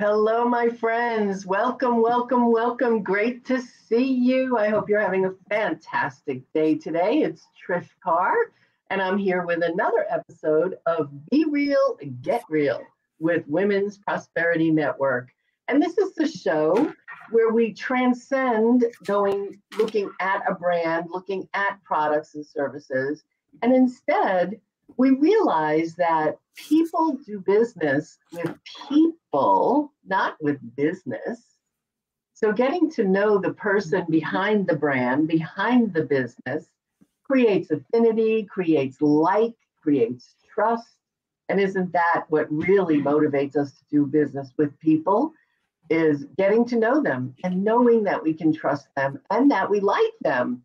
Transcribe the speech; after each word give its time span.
Hello, 0.00 0.44
my 0.44 0.68
friends. 0.70 1.46
Welcome, 1.46 2.02
welcome, 2.02 2.50
welcome. 2.50 3.04
Great 3.04 3.44
to 3.44 3.62
see 3.62 4.12
you. 4.12 4.58
I 4.58 4.68
hope 4.68 4.88
you're 4.88 4.98
having 4.98 5.24
a 5.24 5.34
fantastic 5.48 6.42
day 6.52 6.74
today. 6.74 7.18
It's 7.18 7.46
Trish 7.64 7.88
Carr, 8.02 8.34
and 8.90 9.00
I'm 9.00 9.16
here 9.16 9.46
with 9.46 9.62
another 9.62 10.04
episode 10.10 10.78
of 10.86 11.10
Be 11.30 11.44
Real, 11.44 11.96
Get 12.22 12.42
Real 12.50 12.82
with 13.20 13.46
Women's 13.46 13.96
Prosperity 13.96 14.72
Network. 14.72 15.30
And 15.68 15.80
this 15.80 15.96
is 15.96 16.12
the 16.16 16.26
show 16.26 16.92
where 17.30 17.52
we 17.52 17.72
transcend 17.72 18.84
going, 19.04 19.60
looking 19.78 20.10
at 20.18 20.42
a 20.50 20.56
brand, 20.56 21.06
looking 21.08 21.48
at 21.54 21.78
products 21.84 22.34
and 22.34 22.44
services, 22.44 23.22
and 23.62 23.72
instead 23.72 24.60
we 24.96 25.10
realize 25.10 25.94
that 25.96 26.38
people 26.56 27.18
do 27.26 27.40
business 27.40 28.18
with 28.32 28.54
people, 28.88 29.92
not 30.06 30.36
with 30.40 30.58
business. 30.76 31.42
So, 32.34 32.52
getting 32.52 32.90
to 32.92 33.04
know 33.04 33.38
the 33.38 33.54
person 33.54 34.04
behind 34.10 34.66
the 34.66 34.76
brand, 34.76 35.28
behind 35.28 35.94
the 35.94 36.02
business, 36.02 36.68
creates 37.22 37.70
affinity, 37.70 38.44
creates 38.44 39.00
like, 39.00 39.54
creates 39.82 40.34
trust. 40.52 40.88
And 41.48 41.60
isn't 41.60 41.92
that 41.92 42.24
what 42.28 42.50
really 42.50 43.00
motivates 43.00 43.56
us 43.56 43.72
to 43.72 43.84
do 43.90 44.06
business 44.06 44.50
with 44.56 44.78
people? 44.80 45.32
Is 45.90 46.24
getting 46.38 46.64
to 46.66 46.78
know 46.78 47.02
them 47.02 47.34
and 47.44 47.62
knowing 47.62 48.04
that 48.04 48.22
we 48.22 48.32
can 48.32 48.52
trust 48.52 48.88
them 48.96 49.20
and 49.30 49.50
that 49.50 49.68
we 49.68 49.80
like 49.80 50.14
them. 50.22 50.62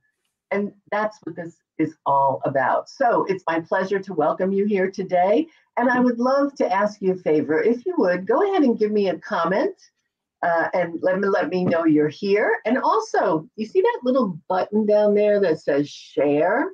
And 0.52 0.72
that's 0.92 1.18
what 1.24 1.36
this 1.36 1.58
is 1.78 1.96
all 2.06 2.42
about. 2.46 2.90
So 2.90 3.26
it's 3.26 3.44
my 3.48 3.60
pleasure 3.60 4.00
to 4.00 4.14
welcome 4.14 4.52
you 4.52 4.66
here 4.66 4.90
today. 4.90 5.48
And 5.78 5.90
I 5.90 6.00
would 6.00 6.20
love 6.20 6.56
to 6.56 6.72
ask 6.72 7.02
you 7.02 7.14
a 7.14 7.18
favor. 7.18 7.62
If 7.62 7.86
you 7.86 7.94
would, 7.98 8.28
go 8.28 8.44
ahead 8.44 8.64
and 8.64 8.78
give 8.78 8.92
me 8.92 9.10
a 9.10 9.20
comment 9.20 9.76
uh, 10.42 10.70
and 10.74 11.00
let 11.02 11.20
me, 11.20 11.28
let 11.28 11.50
me 11.50 11.66
know 11.66 11.86
you're 11.86 12.10
here. 12.10 12.58
And 12.66 12.78
also, 12.78 13.48
you 13.56 13.66
see 13.66 13.82
that 13.82 14.00
little 14.04 14.40
button 14.48 14.86
down 14.86 15.14
there 15.14 15.40
that 15.42 15.62
says 15.62 15.90
share? 15.90 16.72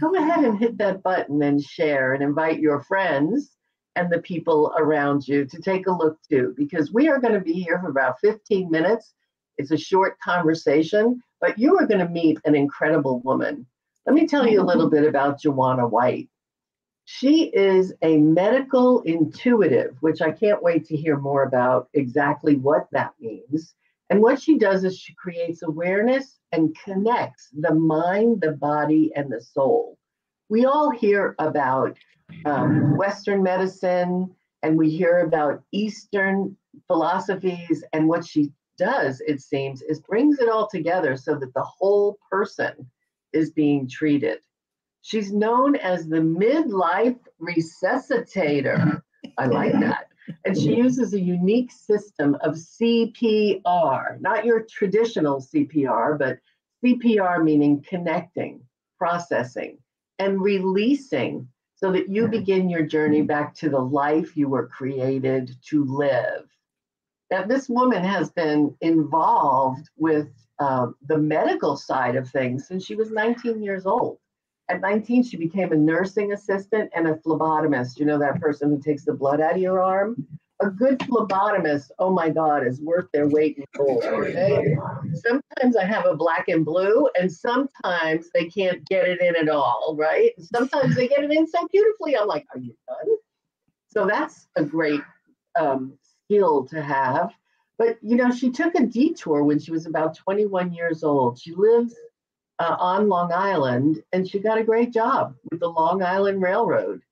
Go 0.00 0.14
ahead 0.14 0.44
and 0.44 0.58
hit 0.58 0.78
that 0.78 1.02
button 1.02 1.42
and 1.42 1.62
share 1.62 2.14
and 2.14 2.22
invite 2.22 2.60
your 2.60 2.80
friends 2.80 3.56
and 3.96 4.10
the 4.10 4.20
people 4.20 4.72
around 4.78 5.26
you 5.28 5.44
to 5.44 5.60
take 5.60 5.86
a 5.86 5.92
look 5.92 6.18
too, 6.28 6.54
because 6.56 6.92
we 6.92 7.08
are 7.08 7.18
going 7.18 7.34
to 7.34 7.40
be 7.40 7.52
here 7.52 7.78
for 7.80 7.90
about 7.90 8.18
15 8.20 8.70
minutes. 8.70 9.12
It's 9.58 9.70
a 9.70 9.76
short 9.76 10.18
conversation, 10.20 11.22
but 11.42 11.58
you 11.58 11.78
are 11.78 11.86
going 11.86 12.00
to 12.00 12.08
meet 12.08 12.38
an 12.46 12.54
incredible 12.54 13.20
woman 13.20 13.66
let 14.06 14.14
me 14.14 14.26
tell 14.26 14.46
you 14.46 14.60
a 14.60 14.64
little 14.64 14.90
bit 14.90 15.04
about 15.04 15.40
Joanna 15.40 15.86
White. 15.86 16.28
She 17.04 17.44
is 17.44 17.92
a 18.02 18.16
medical 18.16 19.02
intuitive, 19.02 19.96
which 20.00 20.20
I 20.20 20.32
can't 20.32 20.62
wait 20.62 20.86
to 20.86 20.96
hear 20.96 21.16
more 21.16 21.44
about 21.44 21.88
exactly 21.94 22.56
what 22.56 22.88
that 22.90 23.12
means. 23.20 23.74
And 24.10 24.20
what 24.20 24.40
she 24.40 24.58
does 24.58 24.84
is 24.84 24.98
she 24.98 25.14
creates 25.14 25.62
awareness 25.62 26.38
and 26.50 26.76
connects 26.84 27.48
the 27.52 27.74
mind, 27.74 28.40
the 28.40 28.52
body, 28.52 29.12
and 29.14 29.32
the 29.32 29.40
soul. 29.40 29.98
We 30.48 30.64
all 30.64 30.90
hear 30.90 31.34
about 31.38 31.96
um, 32.44 32.96
Western 32.96 33.42
medicine 33.42 34.34
and 34.62 34.76
we 34.76 34.90
hear 34.90 35.20
about 35.20 35.62
Eastern 35.72 36.56
philosophies. 36.88 37.84
And 37.92 38.08
what 38.08 38.24
she 38.24 38.52
does, 38.78 39.20
it 39.26 39.40
seems, 39.40 39.82
is 39.82 40.00
brings 40.00 40.38
it 40.38 40.48
all 40.48 40.68
together 40.68 41.16
so 41.16 41.34
that 41.36 41.54
the 41.54 41.62
whole 41.62 42.18
person 42.30 42.90
is 43.32 43.50
being 43.50 43.88
treated. 43.88 44.38
She's 45.02 45.32
known 45.32 45.76
as 45.76 46.06
the 46.06 46.18
midlife 46.18 47.18
resuscitator. 47.40 49.02
I 49.38 49.46
like 49.46 49.72
that. 49.72 50.06
And 50.44 50.56
she 50.56 50.74
uses 50.74 51.14
a 51.14 51.20
unique 51.20 51.72
system 51.72 52.36
of 52.42 52.54
CPR, 52.54 54.20
not 54.20 54.44
your 54.44 54.62
traditional 54.62 55.40
CPR, 55.40 56.18
but 56.18 56.38
CPR 56.84 57.42
meaning 57.42 57.84
connecting, 57.88 58.60
processing, 58.98 59.78
and 60.18 60.40
releasing 60.40 61.48
so 61.74 61.90
that 61.90 62.08
you 62.08 62.22
mm-hmm. 62.22 62.30
begin 62.30 62.70
your 62.70 62.86
journey 62.86 63.22
back 63.22 63.54
to 63.56 63.68
the 63.68 63.80
life 63.80 64.36
you 64.36 64.48
were 64.48 64.68
created 64.68 65.56
to 65.66 65.84
live. 65.84 66.48
This 67.46 67.68
woman 67.68 68.04
has 68.04 68.30
been 68.30 68.74
involved 68.80 69.88
with 69.96 70.28
um, 70.58 70.94
the 71.06 71.18
medical 71.18 71.76
side 71.76 72.16
of 72.16 72.28
things 72.28 72.68
since 72.68 72.84
she 72.84 72.94
was 72.94 73.10
19 73.10 73.62
years 73.62 73.86
old. 73.86 74.18
At 74.68 74.80
19, 74.80 75.24
she 75.24 75.36
became 75.36 75.72
a 75.72 75.76
nursing 75.76 76.32
assistant 76.32 76.90
and 76.94 77.08
a 77.08 77.14
phlebotomist. 77.14 77.98
You 77.98 78.06
know, 78.06 78.18
that 78.18 78.40
person 78.40 78.70
who 78.70 78.80
takes 78.80 79.04
the 79.04 79.12
blood 79.12 79.40
out 79.40 79.54
of 79.54 79.58
your 79.58 79.82
arm? 79.82 80.26
A 80.60 80.70
good 80.70 81.00
phlebotomist, 81.00 81.90
oh 81.98 82.12
my 82.12 82.30
God, 82.30 82.64
is 82.64 82.80
worth 82.80 83.06
their 83.12 83.28
weight 83.28 83.58
in 83.58 83.64
gold. 83.76 84.04
Okay? 84.04 84.76
Sometimes 85.14 85.76
I 85.76 85.84
have 85.84 86.06
a 86.06 86.14
black 86.14 86.46
and 86.48 86.64
blue, 86.64 87.08
and 87.18 87.30
sometimes 87.30 88.30
they 88.32 88.46
can't 88.46 88.84
get 88.86 89.08
it 89.08 89.20
in 89.20 89.34
at 89.34 89.48
all, 89.48 89.96
right? 89.98 90.30
Sometimes 90.38 90.94
they 90.94 91.08
get 91.08 91.24
it 91.24 91.32
in 91.32 91.48
so 91.48 91.66
beautifully. 91.72 92.16
I'm 92.16 92.28
like, 92.28 92.46
are 92.54 92.60
you 92.60 92.76
done? 92.86 93.16
So 93.88 94.06
that's 94.06 94.46
a 94.54 94.64
great 94.64 95.00
um, 95.58 95.98
skill 96.32 96.64
to 96.66 96.82
have. 96.82 97.32
But 97.78 97.98
you 98.02 98.16
know, 98.16 98.30
she 98.30 98.50
took 98.50 98.74
a 98.74 98.86
detour 98.86 99.44
when 99.44 99.58
she 99.58 99.70
was 99.70 99.86
about 99.86 100.16
21 100.16 100.72
years 100.72 101.02
old. 101.02 101.38
She 101.38 101.54
lives 101.54 101.94
uh, 102.58 102.76
on 102.78 103.08
Long 103.08 103.32
Island, 103.32 104.02
and 104.12 104.28
she 104.28 104.38
got 104.38 104.58
a 104.58 104.64
great 104.64 104.92
job 104.92 105.34
with 105.50 105.60
the 105.60 105.68
Long 105.68 106.02
Island 106.02 106.42
Railroad, 106.42 107.02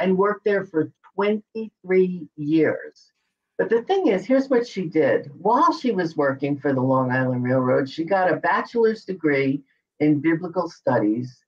and 0.00 0.16
worked 0.16 0.44
there 0.44 0.64
for 0.64 0.92
23 1.14 2.28
years. 2.36 3.12
But 3.58 3.70
the 3.70 3.82
thing 3.82 4.08
is, 4.08 4.26
here's 4.26 4.48
what 4.48 4.66
she 4.66 4.86
did. 4.86 5.30
While 5.38 5.72
she 5.72 5.92
was 5.92 6.16
working 6.16 6.58
for 6.58 6.72
the 6.72 6.80
Long 6.80 7.12
Island 7.12 7.44
Railroad, 7.44 7.88
she 7.88 8.04
got 8.04 8.32
a 8.32 8.36
bachelor's 8.36 9.04
degree 9.04 9.62
in 10.00 10.20
biblical 10.20 10.68
studies, 10.68 11.44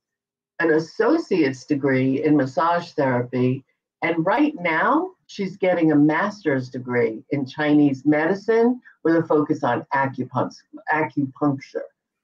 an 0.61 0.71
associate's 0.71 1.65
degree 1.65 2.23
in 2.23 2.37
massage 2.37 2.93
therapy, 2.93 3.65
and 4.03 4.25
right 4.25 4.55
now 4.61 5.16
she's 5.27 5.57
getting 5.57 5.93
a 5.93 5.97
master's 5.97 6.69
degree 6.71 7.25
in 7.31 7.47
Chinese 7.47 8.05
medicine 8.05 8.81
with 9.05 9.17
a 9.17 9.23
focus 9.25 9.63
on 9.63 9.87
acupuncture. 9.95 10.63
acupuncture. 10.93 11.83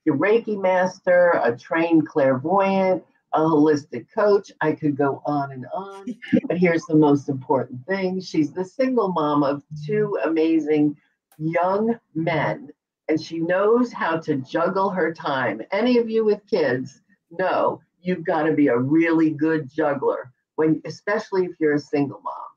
A 0.08 0.10
Reiki 0.10 0.60
master, 0.60 1.40
a 1.42 1.56
trained 1.56 2.08
clairvoyant, 2.08 3.04
a 3.34 3.40
holistic 3.40 4.06
coach. 4.14 4.50
I 4.60 4.72
could 4.72 4.96
go 4.96 5.22
on 5.26 5.52
and 5.52 5.66
on. 5.72 6.06
But 6.48 6.58
here's 6.58 6.84
the 6.86 6.96
most 6.96 7.28
important 7.28 7.86
thing 7.86 8.20
she's 8.20 8.52
the 8.52 8.64
single 8.64 9.12
mom 9.12 9.42
of 9.42 9.62
two 9.86 10.18
amazing 10.24 10.96
young 11.38 11.98
men, 12.14 12.70
and 13.08 13.20
she 13.20 13.38
knows 13.38 13.92
how 13.92 14.18
to 14.18 14.36
juggle 14.36 14.90
her 14.90 15.12
time. 15.12 15.62
Any 15.70 15.98
of 15.98 16.10
you 16.10 16.24
with 16.24 16.46
kids 16.46 17.00
know 17.30 17.80
you've 18.00 18.24
got 18.24 18.42
to 18.44 18.52
be 18.52 18.68
a 18.68 18.78
really 18.78 19.30
good 19.30 19.70
juggler 19.72 20.32
when 20.56 20.82
especially 20.84 21.44
if 21.44 21.52
you're 21.58 21.74
a 21.74 21.80
single 21.80 22.20
mom. 22.22 22.51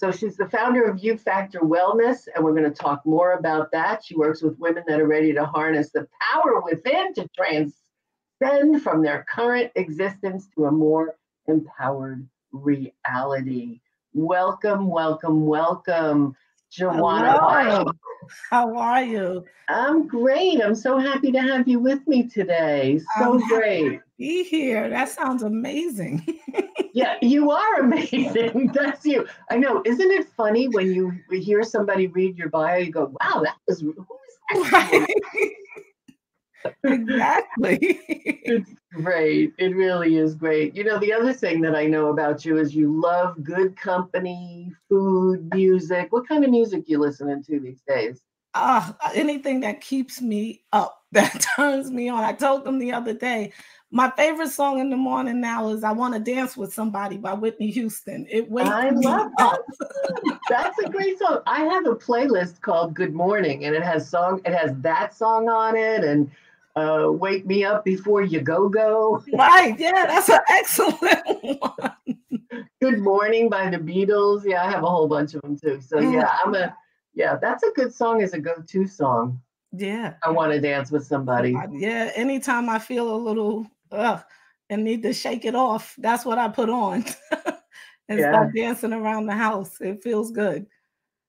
So 0.00 0.10
she's 0.10 0.38
the 0.38 0.48
founder 0.48 0.84
of 0.84 1.04
U 1.04 1.18
Factor 1.18 1.60
Wellness, 1.60 2.26
and 2.34 2.42
we're 2.42 2.54
going 2.54 2.64
to 2.64 2.70
talk 2.70 3.04
more 3.04 3.32
about 3.32 3.70
that. 3.72 4.02
She 4.02 4.16
works 4.16 4.40
with 4.40 4.58
women 4.58 4.82
that 4.86 4.98
are 4.98 5.06
ready 5.06 5.34
to 5.34 5.44
harness 5.44 5.90
the 5.90 6.08
power 6.32 6.62
within 6.62 7.12
to 7.12 7.28
transcend 7.36 8.82
from 8.82 9.02
their 9.02 9.26
current 9.28 9.70
existence 9.74 10.48
to 10.54 10.64
a 10.64 10.72
more 10.72 11.16
empowered 11.48 12.26
reality. 12.50 13.82
Welcome, 14.14 14.88
welcome, 14.88 15.44
welcome, 15.44 16.34
Joanna. 16.70 17.84
How 18.48 18.76
are 18.76 19.02
you? 19.02 19.44
I'm 19.68 20.06
great. 20.06 20.62
I'm 20.62 20.74
so 20.74 20.98
happy 20.98 21.32
to 21.32 21.40
have 21.40 21.66
you 21.66 21.80
with 21.80 22.06
me 22.06 22.28
today. 22.28 23.00
So 23.18 23.34
I'm 23.34 23.48
great. 23.48 24.00
be 24.18 24.44
here. 24.44 24.88
That 24.88 25.08
sounds 25.08 25.42
amazing. 25.42 26.40
yeah, 26.92 27.16
you 27.22 27.50
are 27.50 27.80
amazing. 27.80 28.70
That's 28.74 29.04
you. 29.04 29.26
I 29.50 29.56
know. 29.56 29.82
Isn't 29.84 30.10
it 30.10 30.28
funny 30.36 30.68
when 30.68 30.92
you 30.92 31.12
hear 31.30 31.62
somebody 31.62 32.06
read 32.06 32.38
your 32.38 32.48
bio, 32.48 32.76
you 32.76 32.92
go, 32.92 33.14
wow, 33.20 33.42
that 33.42 33.56
was 33.66 33.80
who 33.80 33.90
is 33.90 34.70
that? 34.70 35.06
exactly. 36.84 37.78
it's 38.08 38.70
great. 38.92 39.52
It 39.58 39.76
really 39.76 40.16
is 40.16 40.34
great. 40.34 40.74
You 40.74 40.84
know, 40.84 40.98
the 40.98 41.12
other 41.12 41.32
thing 41.32 41.60
that 41.62 41.74
I 41.74 41.86
know 41.86 42.08
about 42.08 42.44
you 42.44 42.58
is 42.58 42.74
you 42.74 43.00
love 43.00 43.42
good 43.42 43.76
company, 43.76 44.72
food, 44.88 45.48
music. 45.54 46.08
What 46.10 46.28
kind 46.28 46.44
of 46.44 46.50
music 46.50 46.84
you 46.86 46.98
listening 46.98 47.42
to 47.44 47.60
these 47.60 47.80
days? 47.86 48.20
Uh, 48.54 48.92
anything 49.14 49.60
that 49.60 49.80
keeps 49.80 50.20
me 50.20 50.62
up, 50.72 51.02
that 51.12 51.46
turns 51.56 51.90
me 51.90 52.08
on. 52.08 52.24
I 52.24 52.32
told 52.32 52.64
them 52.64 52.78
the 52.78 52.92
other 52.92 53.14
day, 53.14 53.52
my 53.92 54.10
favorite 54.16 54.50
song 54.50 54.78
in 54.78 54.90
the 54.90 54.96
morning 54.96 55.40
now 55.40 55.68
is 55.70 55.82
"I 55.82 55.90
Want 55.92 56.14
to 56.14 56.20
Dance 56.20 56.56
with 56.56 56.72
Somebody" 56.72 57.16
by 57.16 57.32
Whitney 57.32 57.70
Houston. 57.72 58.26
It 58.30 58.48
wakes 58.48 58.68
I 58.68 58.90
me 58.90 59.04
love 59.04 59.32
up. 59.38 59.64
That. 59.78 60.38
That's 60.48 60.78
a 60.78 60.88
great 60.88 61.18
song. 61.18 61.40
I 61.46 61.64
have 61.64 61.86
a 61.86 61.96
playlist 61.96 62.60
called 62.60 62.94
"Good 62.94 63.12
Morning," 63.12 63.64
and 63.64 63.74
it 63.74 63.82
has 63.82 64.08
song. 64.08 64.40
It 64.44 64.54
has 64.54 64.76
that 64.76 65.16
song 65.16 65.48
on 65.48 65.76
it, 65.76 66.04
and 66.04 66.30
uh, 66.76 67.08
"Wake 67.10 67.46
Me 67.46 67.64
Up 67.64 67.84
Before 67.84 68.22
You 68.22 68.40
Go 68.40 68.68
Go." 68.68 69.22
Right? 69.32 69.78
Yeah, 69.78 70.06
that's 70.06 70.28
an 70.28 70.40
excellent 70.48 71.60
one. 71.60 72.18
"Good 72.80 72.98
Morning" 72.98 73.48
by 73.48 73.70
the 73.70 73.78
Beatles. 73.78 74.42
Yeah, 74.44 74.64
I 74.64 74.70
have 74.70 74.82
a 74.82 74.88
whole 74.88 75.08
bunch 75.08 75.34
of 75.34 75.42
them 75.42 75.58
too. 75.58 75.80
So 75.80 76.00
yeah, 76.00 76.36
I'm 76.44 76.54
a 76.54 76.76
Yeah, 77.14 77.36
that's 77.40 77.62
a 77.62 77.70
good 77.72 77.92
song 77.92 78.22
as 78.22 78.32
a 78.32 78.40
go-to 78.40 78.86
song. 78.86 79.40
Yeah. 79.72 80.14
I 80.24 80.30
want 80.30 80.52
to 80.52 80.60
dance 80.60 80.90
with 80.90 81.06
somebody. 81.06 81.56
Yeah, 81.72 82.10
anytime 82.14 82.68
I 82.68 82.78
feel 82.78 83.14
a 83.14 83.16
little 83.16 83.66
ugh, 83.92 84.22
and 84.68 84.84
need 84.84 85.02
to 85.02 85.12
shake 85.12 85.44
it 85.44 85.54
off, 85.54 85.94
that's 85.98 86.24
what 86.24 86.38
I 86.38 86.48
put 86.48 86.70
on 86.70 87.04
and 88.08 88.18
yeah. 88.18 88.32
start 88.32 88.54
dancing 88.54 88.92
around 88.92 89.26
the 89.26 89.34
house. 89.34 89.80
It 89.80 90.02
feels 90.02 90.30
good. 90.30 90.66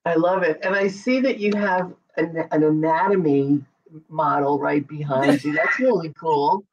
I 0.06 0.16
love 0.16 0.44
it. 0.44 0.60
And 0.64 0.76
I 0.76 0.88
see 0.88 1.20
that 1.22 1.40
you 1.40 1.54
have 1.56 1.94
an, 2.18 2.48
an 2.52 2.64
anatomy 2.64 3.64
model 4.10 4.60
right 4.60 4.88
behind 4.88 5.44
you. 5.44 5.54
That's 5.54 5.80
really 5.80 6.14
cool. 6.20 6.66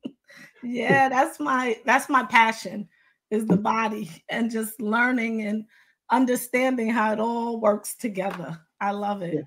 yeah, 0.62 1.08
that's 1.08 1.40
my 1.40 1.78
that's 1.84 2.08
my 2.08 2.24
passion 2.24 2.88
is 3.30 3.46
the 3.46 3.56
body 3.56 4.10
and 4.28 4.50
just 4.50 4.80
learning 4.80 5.42
and 5.42 5.64
understanding 6.10 6.90
how 6.90 7.12
it 7.12 7.20
all 7.20 7.60
works 7.60 7.96
together. 7.96 8.58
I 8.80 8.92
love 8.92 9.22
it. 9.22 9.34
Yeah. 9.34 9.42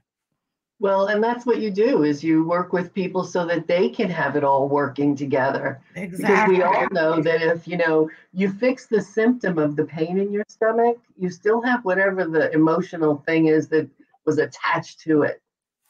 Well, 0.80 1.08
and 1.08 1.24
that's 1.24 1.46
what 1.46 1.60
you 1.60 1.72
do 1.72 2.04
is 2.04 2.24
you 2.24 2.48
work 2.48 2.72
with 2.72 2.94
people 2.94 3.24
so 3.24 3.48
that 3.48 3.66
they 3.66 3.90
can 3.90 4.10
have 4.12 4.36
it 4.36 4.44
all 4.44 4.70
working 4.70 5.16
together. 5.16 5.82
Exactly. 5.96 6.58
Because 6.58 6.72
we 6.72 6.78
all 6.78 6.88
know 6.92 7.22
that 7.22 7.42
if, 7.42 7.68
you 7.68 7.78
know, 7.78 8.10
you 8.32 8.52
fix 8.52 8.86
the 8.86 9.02
symptom 9.02 9.58
of 9.58 9.76
the 9.76 9.86
pain 9.86 10.20
in 10.20 10.32
your 10.32 10.46
stomach, 10.48 11.00
you 11.18 11.32
still 11.32 11.62
have 11.64 11.84
whatever 11.84 12.26
the 12.26 12.52
emotional 12.52 13.24
thing 13.26 13.48
is 13.48 13.68
that 13.70 13.90
was 14.26 14.38
attached 14.38 15.00
to 15.02 15.24
it. 15.24 15.42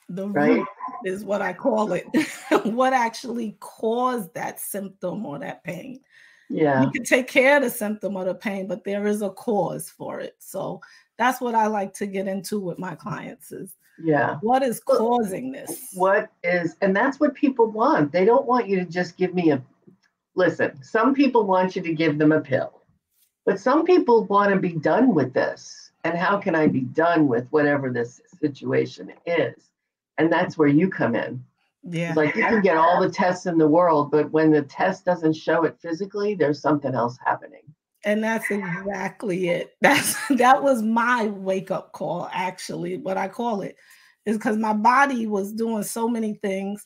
The 0.09 0.29
right? 0.29 0.59
root 0.59 0.67
is 1.05 1.23
what 1.23 1.41
I 1.41 1.53
call 1.53 1.93
it. 1.93 2.05
what 2.63 2.93
actually 2.93 3.57
caused 3.59 4.33
that 4.33 4.59
symptom 4.59 5.25
or 5.25 5.39
that 5.39 5.63
pain. 5.63 6.01
Yeah. 6.49 6.83
You 6.83 6.91
can 6.91 7.03
take 7.03 7.27
care 7.27 7.57
of 7.57 7.63
the 7.63 7.69
symptom 7.69 8.15
or 8.15 8.23
the 8.23 8.35
pain, 8.35 8.67
but 8.67 8.83
there 8.83 9.05
is 9.05 9.21
a 9.21 9.29
cause 9.29 9.89
for 9.89 10.19
it. 10.21 10.35
So 10.39 10.81
that's 11.17 11.41
what 11.41 11.55
I 11.55 11.67
like 11.67 11.93
to 11.95 12.05
get 12.05 12.27
into 12.27 12.59
with 12.59 12.79
my 12.79 12.95
clients 12.95 13.51
is 13.51 13.75
yeah. 14.03 14.37
What 14.41 14.63
is 14.63 14.79
causing 14.79 15.51
this? 15.51 15.89
What 15.93 16.29
is, 16.43 16.75
and 16.81 16.95
that's 16.95 17.19
what 17.19 17.33
people 17.33 17.71
want. 17.71 18.11
They 18.11 18.25
don't 18.25 18.45
want 18.45 18.67
you 18.67 18.77
to 18.79 18.85
just 18.85 19.17
give 19.17 19.33
me 19.33 19.51
a, 19.51 19.61
listen, 20.35 20.81
some 20.83 21.13
people 21.13 21.45
want 21.45 21.75
you 21.75 21.81
to 21.81 21.93
give 21.93 22.17
them 22.17 22.31
a 22.31 22.39
pill, 22.39 22.81
but 23.45 23.59
some 23.59 23.85
people 23.85 24.25
want 24.25 24.53
to 24.53 24.59
be 24.59 24.73
done 24.73 25.15
with 25.15 25.33
this. 25.33 25.91
And 26.03 26.17
how 26.17 26.37
can 26.37 26.55
I 26.55 26.67
be 26.67 26.81
done 26.81 27.27
with 27.27 27.47
whatever 27.49 27.91
this 27.91 28.21
situation 28.39 29.11
is? 29.25 29.71
And 30.17 30.31
that's 30.31 30.57
where 30.57 30.67
you 30.67 30.89
come 30.89 31.15
in. 31.15 31.43
Yeah. 31.83 32.09
It's 32.09 32.17
like 32.17 32.35
you 32.35 32.43
can 32.43 32.61
get 32.61 32.77
all 32.77 33.01
the 33.01 33.09
tests 33.09 33.45
in 33.45 33.57
the 33.57 33.67
world, 33.67 34.11
but 34.11 34.31
when 34.31 34.51
the 34.51 34.63
test 34.63 35.05
doesn't 35.05 35.33
show 35.33 35.63
it 35.63 35.77
physically, 35.79 36.35
there's 36.35 36.61
something 36.61 36.93
else 36.93 37.17
happening. 37.25 37.61
And 38.03 38.23
that's 38.23 38.49
exactly 38.51 39.49
it. 39.49 39.75
That's 39.81 40.15
that 40.29 40.61
was 40.61 40.81
my 40.81 41.25
wake 41.25 41.71
up 41.71 41.91
call, 41.93 42.29
actually. 42.31 42.97
What 42.97 43.17
I 43.17 43.27
call 43.27 43.61
it 43.61 43.75
is 44.25 44.37
because 44.37 44.57
my 44.57 44.73
body 44.73 45.27
was 45.27 45.51
doing 45.51 45.83
so 45.83 46.07
many 46.07 46.35
things. 46.35 46.85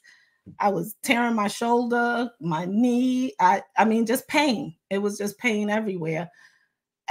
I 0.60 0.70
was 0.70 0.96
tearing 1.04 1.36
my 1.36 1.48
shoulder, 1.48 2.32
my 2.40 2.66
knee. 2.66 3.34
I, 3.40 3.62
I 3.78 3.86
mean, 3.86 4.06
just 4.06 4.28
pain. 4.28 4.76
It 4.90 5.00
was 5.00 5.18
just 5.18 5.38
pain 5.38 5.70
everywhere. 5.70 6.30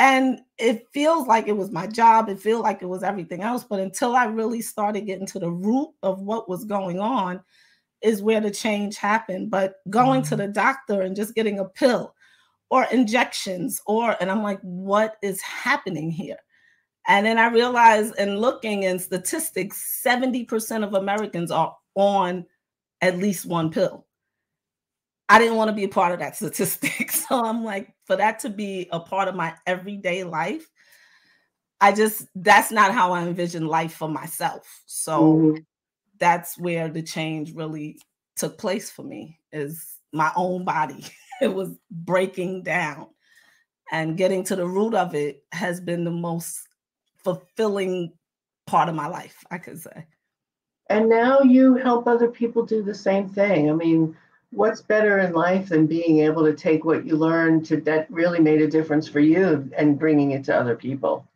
And 0.00 0.40
it 0.58 0.86
feels 0.92 1.28
like 1.28 1.46
it 1.46 1.56
was 1.56 1.70
my 1.70 1.86
job. 1.86 2.28
It 2.28 2.40
feels 2.40 2.62
like 2.62 2.82
it 2.82 2.86
was 2.86 3.02
everything 3.02 3.42
else. 3.42 3.64
But 3.64 3.80
until 3.80 4.16
I 4.16 4.24
really 4.24 4.62
started 4.62 5.02
getting 5.02 5.26
to 5.26 5.38
the 5.38 5.50
root 5.50 5.90
of 6.02 6.22
what 6.22 6.48
was 6.48 6.64
going 6.64 6.98
on, 6.98 7.40
is 8.02 8.22
where 8.22 8.40
the 8.40 8.50
change 8.50 8.96
happened. 8.96 9.50
But 9.50 9.74
going 9.90 10.22
mm-hmm. 10.22 10.30
to 10.30 10.36
the 10.36 10.48
doctor 10.48 11.02
and 11.02 11.14
just 11.14 11.34
getting 11.34 11.58
a 11.58 11.66
pill 11.66 12.14
or 12.70 12.84
injections 12.92 13.80
or 13.86 14.16
and 14.20 14.30
i'm 14.30 14.42
like 14.42 14.60
what 14.62 15.16
is 15.22 15.40
happening 15.42 16.10
here 16.10 16.38
and 17.08 17.26
then 17.26 17.38
i 17.38 17.48
realized 17.48 18.14
in 18.18 18.38
looking 18.38 18.84
in 18.84 18.98
statistics 18.98 20.02
70% 20.04 20.84
of 20.84 20.94
americans 20.94 21.50
are 21.50 21.76
on 21.94 22.46
at 23.00 23.18
least 23.18 23.44
one 23.44 23.70
pill 23.70 24.06
i 25.30 25.38
didn't 25.38 25.56
want 25.56 25.68
to 25.68 25.74
be 25.74 25.84
a 25.84 25.88
part 25.88 26.12
of 26.12 26.18
that 26.18 26.36
statistic 26.36 27.10
so 27.10 27.42
i'm 27.44 27.64
like 27.64 27.94
for 28.04 28.16
that 28.16 28.38
to 28.38 28.50
be 28.50 28.88
a 28.92 29.00
part 29.00 29.28
of 29.28 29.34
my 29.34 29.54
everyday 29.66 30.22
life 30.22 30.68
i 31.80 31.90
just 31.90 32.26
that's 32.34 32.70
not 32.70 32.92
how 32.92 33.12
i 33.12 33.22
envision 33.22 33.66
life 33.66 33.94
for 33.94 34.08
myself 34.08 34.82
so 34.84 35.22
mm-hmm. 35.22 35.58
that's 36.18 36.58
where 36.58 36.88
the 36.88 37.02
change 37.02 37.54
really 37.54 37.98
took 38.36 38.58
place 38.58 38.90
for 38.90 39.02
me 39.02 39.38
is 39.52 39.96
my 40.12 40.30
own 40.36 40.64
body 40.64 41.06
it 41.40 41.52
was 41.52 41.76
breaking 41.90 42.62
down. 42.62 43.08
And 43.92 44.16
getting 44.16 44.44
to 44.44 44.56
the 44.56 44.66
root 44.66 44.94
of 44.94 45.16
it 45.16 45.42
has 45.50 45.80
been 45.80 46.04
the 46.04 46.12
most 46.12 46.68
fulfilling 47.24 48.12
part 48.66 48.88
of 48.88 48.94
my 48.94 49.08
life, 49.08 49.44
I 49.50 49.58
could 49.58 49.80
say. 49.80 50.06
And 50.88 51.08
now 51.08 51.40
you 51.40 51.74
help 51.74 52.06
other 52.06 52.28
people 52.28 52.64
do 52.64 52.84
the 52.84 52.94
same 52.94 53.28
thing. 53.28 53.68
I 53.68 53.72
mean, 53.72 54.16
what's 54.50 54.80
better 54.80 55.18
in 55.18 55.32
life 55.32 55.68
than 55.68 55.86
being 55.86 56.20
able 56.20 56.44
to 56.44 56.54
take 56.54 56.84
what 56.84 57.06
you 57.06 57.16
learned 57.16 57.64
to 57.66 57.80
that 57.82 58.10
really 58.10 58.40
made 58.40 58.60
a 58.60 58.68
difference 58.68 59.08
for 59.08 59.20
you 59.20 59.70
and 59.76 59.98
bringing 59.98 60.32
it 60.32 60.44
to 60.44 60.56
other 60.56 60.76
people? 60.76 61.28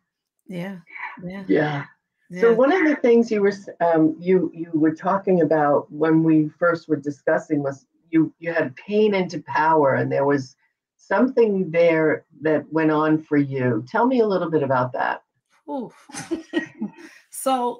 Yeah. 0.47 0.77
Yeah. 1.23 1.43
Yeah. 1.47 1.85
Yeah. 2.29 2.41
So 2.41 2.53
one 2.53 2.71
of 2.71 2.83
the 2.83 2.95
things 2.95 3.29
you 3.31 3.41
were 3.41 3.53
um, 3.81 4.15
you 4.19 4.51
you 4.53 4.71
were 4.73 4.95
talking 4.95 5.41
about 5.41 5.91
when 5.91 6.23
we 6.23 6.49
first 6.59 6.89
were 6.89 6.95
discussing 6.95 7.61
was 7.61 7.85
you 8.09 8.33
you 8.39 8.51
had 8.51 8.75
pain 8.75 9.13
into 9.13 9.43
power 9.43 9.95
and 9.95 10.11
there 10.11 10.25
was 10.25 10.55
something 10.97 11.69
there 11.69 12.25
that 12.41 12.65
went 12.71 12.91
on 12.91 13.21
for 13.21 13.37
you 13.37 13.85
tell 13.87 14.07
me 14.07 14.21
a 14.21 14.27
little 14.27 14.49
bit 14.49 14.63
about 14.63 14.91
that 14.93 15.21
so 17.29 17.79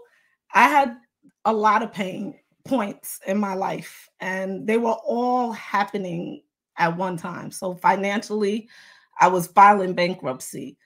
i 0.53 0.67
had 0.67 0.95
a 1.45 1.53
lot 1.53 1.81
of 1.81 1.91
pain 1.91 2.35
points 2.65 3.19
in 3.27 3.37
my 3.37 3.53
life 3.53 4.09
and 4.19 4.65
they 4.67 4.77
were 4.77 4.97
all 5.05 5.51
happening 5.51 6.41
at 6.77 6.95
one 6.97 7.15
time 7.15 7.51
so 7.51 7.75
financially 7.75 8.67
i 9.19 9.27
was 9.27 9.47
filing 9.47 9.93
bankruptcy 9.93 10.77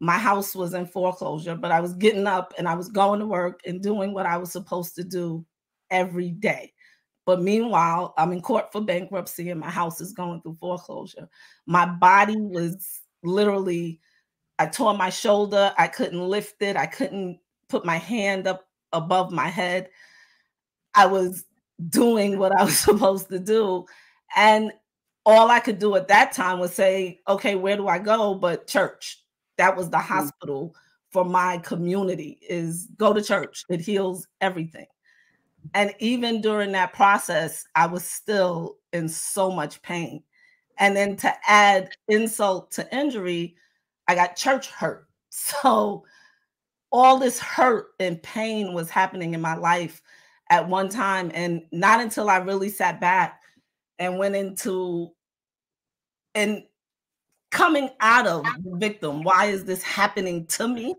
my 0.00 0.18
house 0.18 0.54
was 0.54 0.74
in 0.74 0.86
foreclosure 0.86 1.56
but 1.56 1.70
i 1.70 1.80
was 1.80 1.94
getting 1.94 2.26
up 2.26 2.52
and 2.58 2.68
i 2.68 2.74
was 2.74 2.88
going 2.88 3.18
to 3.18 3.26
work 3.26 3.60
and 3.66 3.82
doing 3.82 4.12
what 4.12 4.26
i 4.26 4.36
was 4.36 4.52
supposed 4.52 4.94
to 4.94 5.02
do 5.02 5.44
every 5.90 6.30
day 6.30 6.72
but 7.26 7.40
meanwhile, 7.40 8.14
I'm 8.18 8.32
in 8.32 8.40
court 8.42 8.70
for 8.70 8.80
bankruptcy 8.80 9.50
and 9.50 9.60
my 9.60 9.70
house 9.70 10.00
is 10.00 10.12
going 10.12 10.42
through 10.42 10.58
foreclosure. 10.60 11.28
My 11.66 11.86
body 11.86 12.36
was 12.36 13.00
literally, 13.22 14.00
I 14.58 14.66
tore 14.66 14.94
my 14.94 15.10
shoulder. 15.10 15.72
I 15.78 15.88
couldn't 15.88 16.20
lift 16.20 16.60
it. 16.60 16.76
I 16.76 16.86
couldn't 16.86 17.38
put 17.68 17.84
my 17.84 17.96
hand 17.96 18.46
up 18.46 18.66
above 18.92 19.32
my 19.32 19.48
head. 19.48 19.88
I 20.94 21.06
was 21.06 21.44
doing 21.88 22.38
what 22.38 22.58
I 22.58 22.64
was 22.64 22.78
supposed 22.80 23.28
to 23.28 23.38
do. 23.38 23.86
And 24.36 24.72
all 25.26 25.50
I 25.50 25.60
could 25.60 25.78
do 25.78 25.94
at 25.96 26.08
that 26.08 26.32
time 26.32 26.58
was 26.58 26.74
say, 26.74 27.20
okay, 27.28 27.54
where 27.54 27.76
do 27.76 27.88
I 27.88 27.98
go? 27.98 28.34
But 28.34 28.66
church. 28.66 29.20
That 29.56 29.76
was 29.76 29.90
the 29.90 29.98
mm-hmm. 29.98 30.12
hospital 30.12 30.74
for 31.10 31.24
my 31.24 31.58
community 31.58 32.38
is 32.48 32.88
go 32.96 33.12
to 33.12 33.22
church. 33.22 33.64
It 33.68 33.80
heals 33.80 34.26
everything. 34.40 34.86
And 35.72 35.94
even 35.98 36.40
during 36.40 36.72
that 36.72 36.92
process, 36.92 37.66
I 37.74 37.86
was 37.86 38.04
still 38.04 38.76
in 38.92 39.08
so 39.08 39.50
much 39.50 39.80
pain. 39.80 40.22
And 40.78 40.96
then 40.96 41.16
to 41.18 41.32
add 41.46 41.90
insult 42.08 42.72
to 42.72 42.94
injury, 42.96 43.54
I 44.08 44.14
got 44.14 44.36
church 44.36 44.68
hurt. 44.68 45.06
So 45.36 46.04
all 46.92 47.18
this 47.18 47.40
hurt 47.40 47.88
and 47.98 48.22
pain 48.22 48.72
was 48.72 48.88
happening 48.88 49.34
in 49.34 49.40
my 49.40 49.56
life 49.56 50.00
at 50.54 50.68
one 50.68 50.88
time. 50.88 51.30
And 51.34 51.62
not 51.72 52.00
until 52.00 52.30
I 52.30 52.36
really 52.36 52.68
sat 52.68 53.00
back 53.00 53.40
and 53.98 54.18
went 54.18 54.36
into 54.36 55.10
and 56.34 56.62
coming 57.50 57.90
out 58.00 58.26
of 58.26 58.44
the 58.62 58.76
victim, 58.76 59.22
why 59.22 59.46
is 59.46 59.64
this 59.64 59.82
happening 59.82 60.46
to 60.46 60.68
me? 60.68 60.94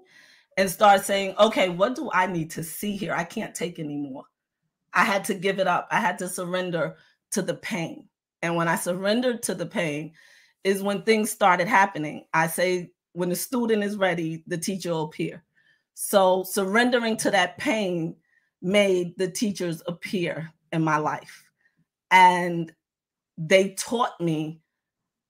And 0.57 0.69
start 0.69 1.03
saying, 1.03 1.35
okay, 1.37 1.69
what 1.69 1.95
do 1.95 2.09
I 2.13 2.27
need 2.27 2.49
to 2.51 2.63
see 2.63 2.95
here? 2.95 3.13
I 3.13 3.25
can't 3.25 3.53
take 3.53 3.79
anymore. 3.79 4.23
I 4.93 5.03
had 5.03 5.25
to 5.25 5.33
give 5.33 5.59
it 5.59 5.67
up. 5.67 5.87
I 5.91 5.99
had 5.99 6.17
to 6.19 6.29
surrender 6.29 6.95
to 7.31 7.41
the 7.41 7.55
pain. 7.55 8.07
And 8.41 8.55
when 8.55 8.69
I 8.69 8.75
surrendered 8.75 9.43
to 9.43 9.55
the 9.55 9.65
pain, 9.65 10.13
is 10.63 10.81
when 10.81 11.03
things 11.03 11.29
started 11.29 11.67
happening. 11.67 12.25
I 12.33 12.47
say, 12.47 12.91
when 13.13 13.29
the 13.29 13.35
student 13.35 13.83
is 13.83 13.97
ready, 13.97 14.43
the 14.47 14.57
teacher 14.57 14.91
will 14.91 15.03
appear. 15.03 15.43
So 15.93 16.43
surrendering 16.43 17.17
to 17.17 17.31
that 17.31 17.57
pain 17.57 18.15
made 18.61 19.17
the 19.17 19.29
teachers 19.29 19.81
appear 19.87 20.51
in 20.71 20.83
my 20.83 20.97
life. 20.97 21.43
And 22.11 22.71
they 23.37 23.69
taught 23.71 24.19
me 24.19 24.61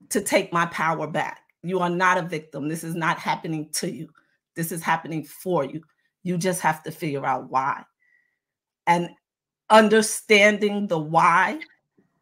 to 0.10 0.22
take 0.22 0.54
my 0.54 0.66
power 0.68 1.08
back. 1.08 1.42
You 1.64 1.80
are 1.80 1.90
not 1.90 2.18
a 2.18 2.22
victim. 2.22 2.68
This 2.68 2.84
is 2.84 2.96
not 2.96 3.18
happening 3.18 3.70
to 3.74 3.92
you. 3.92 4.10
This 4.56 4.72
is 4.72 4.84
happening 4.84 5.24
for 5.24 5.66
you. 5.66 5.82
You 6.24 6.38
just 6.38 6.62
have 6.62 6.84
to 6.84 6.92
figure 6.92 7.26
out 7.26 7.50
why. 7.50 7.84
And 8.88 9.10
understanding 9.70 10.88
the 10.88 11.00
why. 11.00 11.60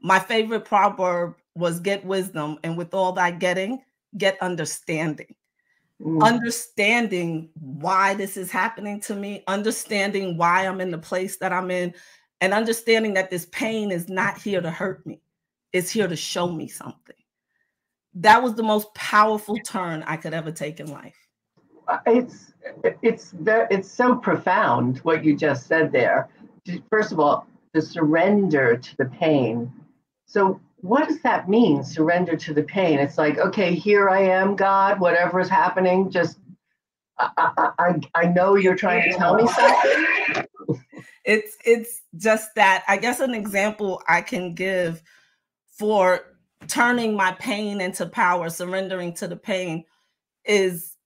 My 0.02 0.20
favorite 0.20 0.66
proverb 0.66 1.36
was 1.56 1.80
get 1.80 2.06
wisdom, 2.06 2.58
and 2.64 2.78
with 2.78 2.94
all 2.94 3.14
that 3.14 3.40
getting, 3.40 3.82
get 4.18 4.42
understanding. 4.42 5.36
Mm. 6.02 6.24
understanding 6.24 7.50
why 7.60 8.14
this 8.14 8.38
is 8.38 8.52
happening 8.52 9.00
to 9.02 9.16
me, 9.16 9.44
understanding 9.48 10.38
why 10.38 10.66
I'm 10.68 10.82
in 10.82 10.92
the 10.92 10.98
place 10.98 11.38
that 11.38 11.54
I'm 11.54 11.72
in, 11.72 11.94
and 12.42 12.54
understanding 12.54 13.14
that 13.14 13.30
this 13.30 13.46
pain 13.48 13.92
is 13.92 14.10
not 14.10 14.38
here 14.38 14.62
to 14.62 14.72
hurt 14.72 15.06
me, 15.06 15.22
it's 15.72 15.90
here 15.90 16.08
to 16.08 16.16
show 16.16 16.50
me 16.50 16.68
something. 16.68 17.16
That 18.16 18.44
was 18.44 18.54
the 18.56 18.64
most 18.64 18.94
powerful 18.94 19.58
turn 19.66 20.04
I 20.04 20.18
could 20.18 20.34
ever 20.34 20.52
take 20.52 20.80
in 20.80 20.88
life. 20.88 21.18
Uh, 21.88 22.00
it's 22.06 22.54
it's 23.02 23.32
very, 23.32 23.68
it's 23.72 23.92
so 23.92 24.16
profound 24.16 25.00
what 25.00 25.24
you 25.24 25.36
just 25.36 25.68
said 25.68 25.92
there. 25.92 26.30
First 26.90 27.12
of 27.12 27.20
all, 27.20 27.48
the 27.74 27.82
surrender 27.82 28.78
to 28.78 28.98
the 28.98 29.06
pain. 29.06 29.72
So 30.26 30.62
what 30.84 31.08
does 31.08 31.22
that 31.22 31.48
mean? 31.48 31.82
Surrender 31.82 32.36
to 32.36 32.54
the 32.54 32.62
pain. 32.62 33.00
It's 33.00 33.18
like, 33.18 33.38
okay, 33.38 33.74
here 33.74 34.10
I 34.10 34.20
am, 34.20 34.54
God. 34.58 35.00
Whatever 35.00 35.40
is 35.40 35.48
happening, 35.48 36.12
just 36.12 36.40
I, 37.18 37.72
I, 37.80 38.02
I 38.14 38.26
know 38.26 38.56
you're 38.56 38.76
trying 38.76 39.10
to 39.10 39.18
tell 39.18 39.36
me 39.36 39.48
something. 39.48 40.46
it's 41.24 41.56
it's 41.64 42.02
just 42.18 42.54
that. 42.56 42.84
I 42.90 42.98
guess 42.98 43.22
an 43.22 43.34
example 43.34 44.04
I 44.10 44.20
can 44.20 44.56
give 44.56 45.02
for 45.78 46.20
turning 46.68 47.16
my 47.16 47.32
pain 47.32 47.80
into 47.80 48.06
power, 48.06 48.50
surrendering 48.50 49.14
to 49.14 49.28
the 49.30 49.38
pain, 49.38 49.86
is 50.44 50.98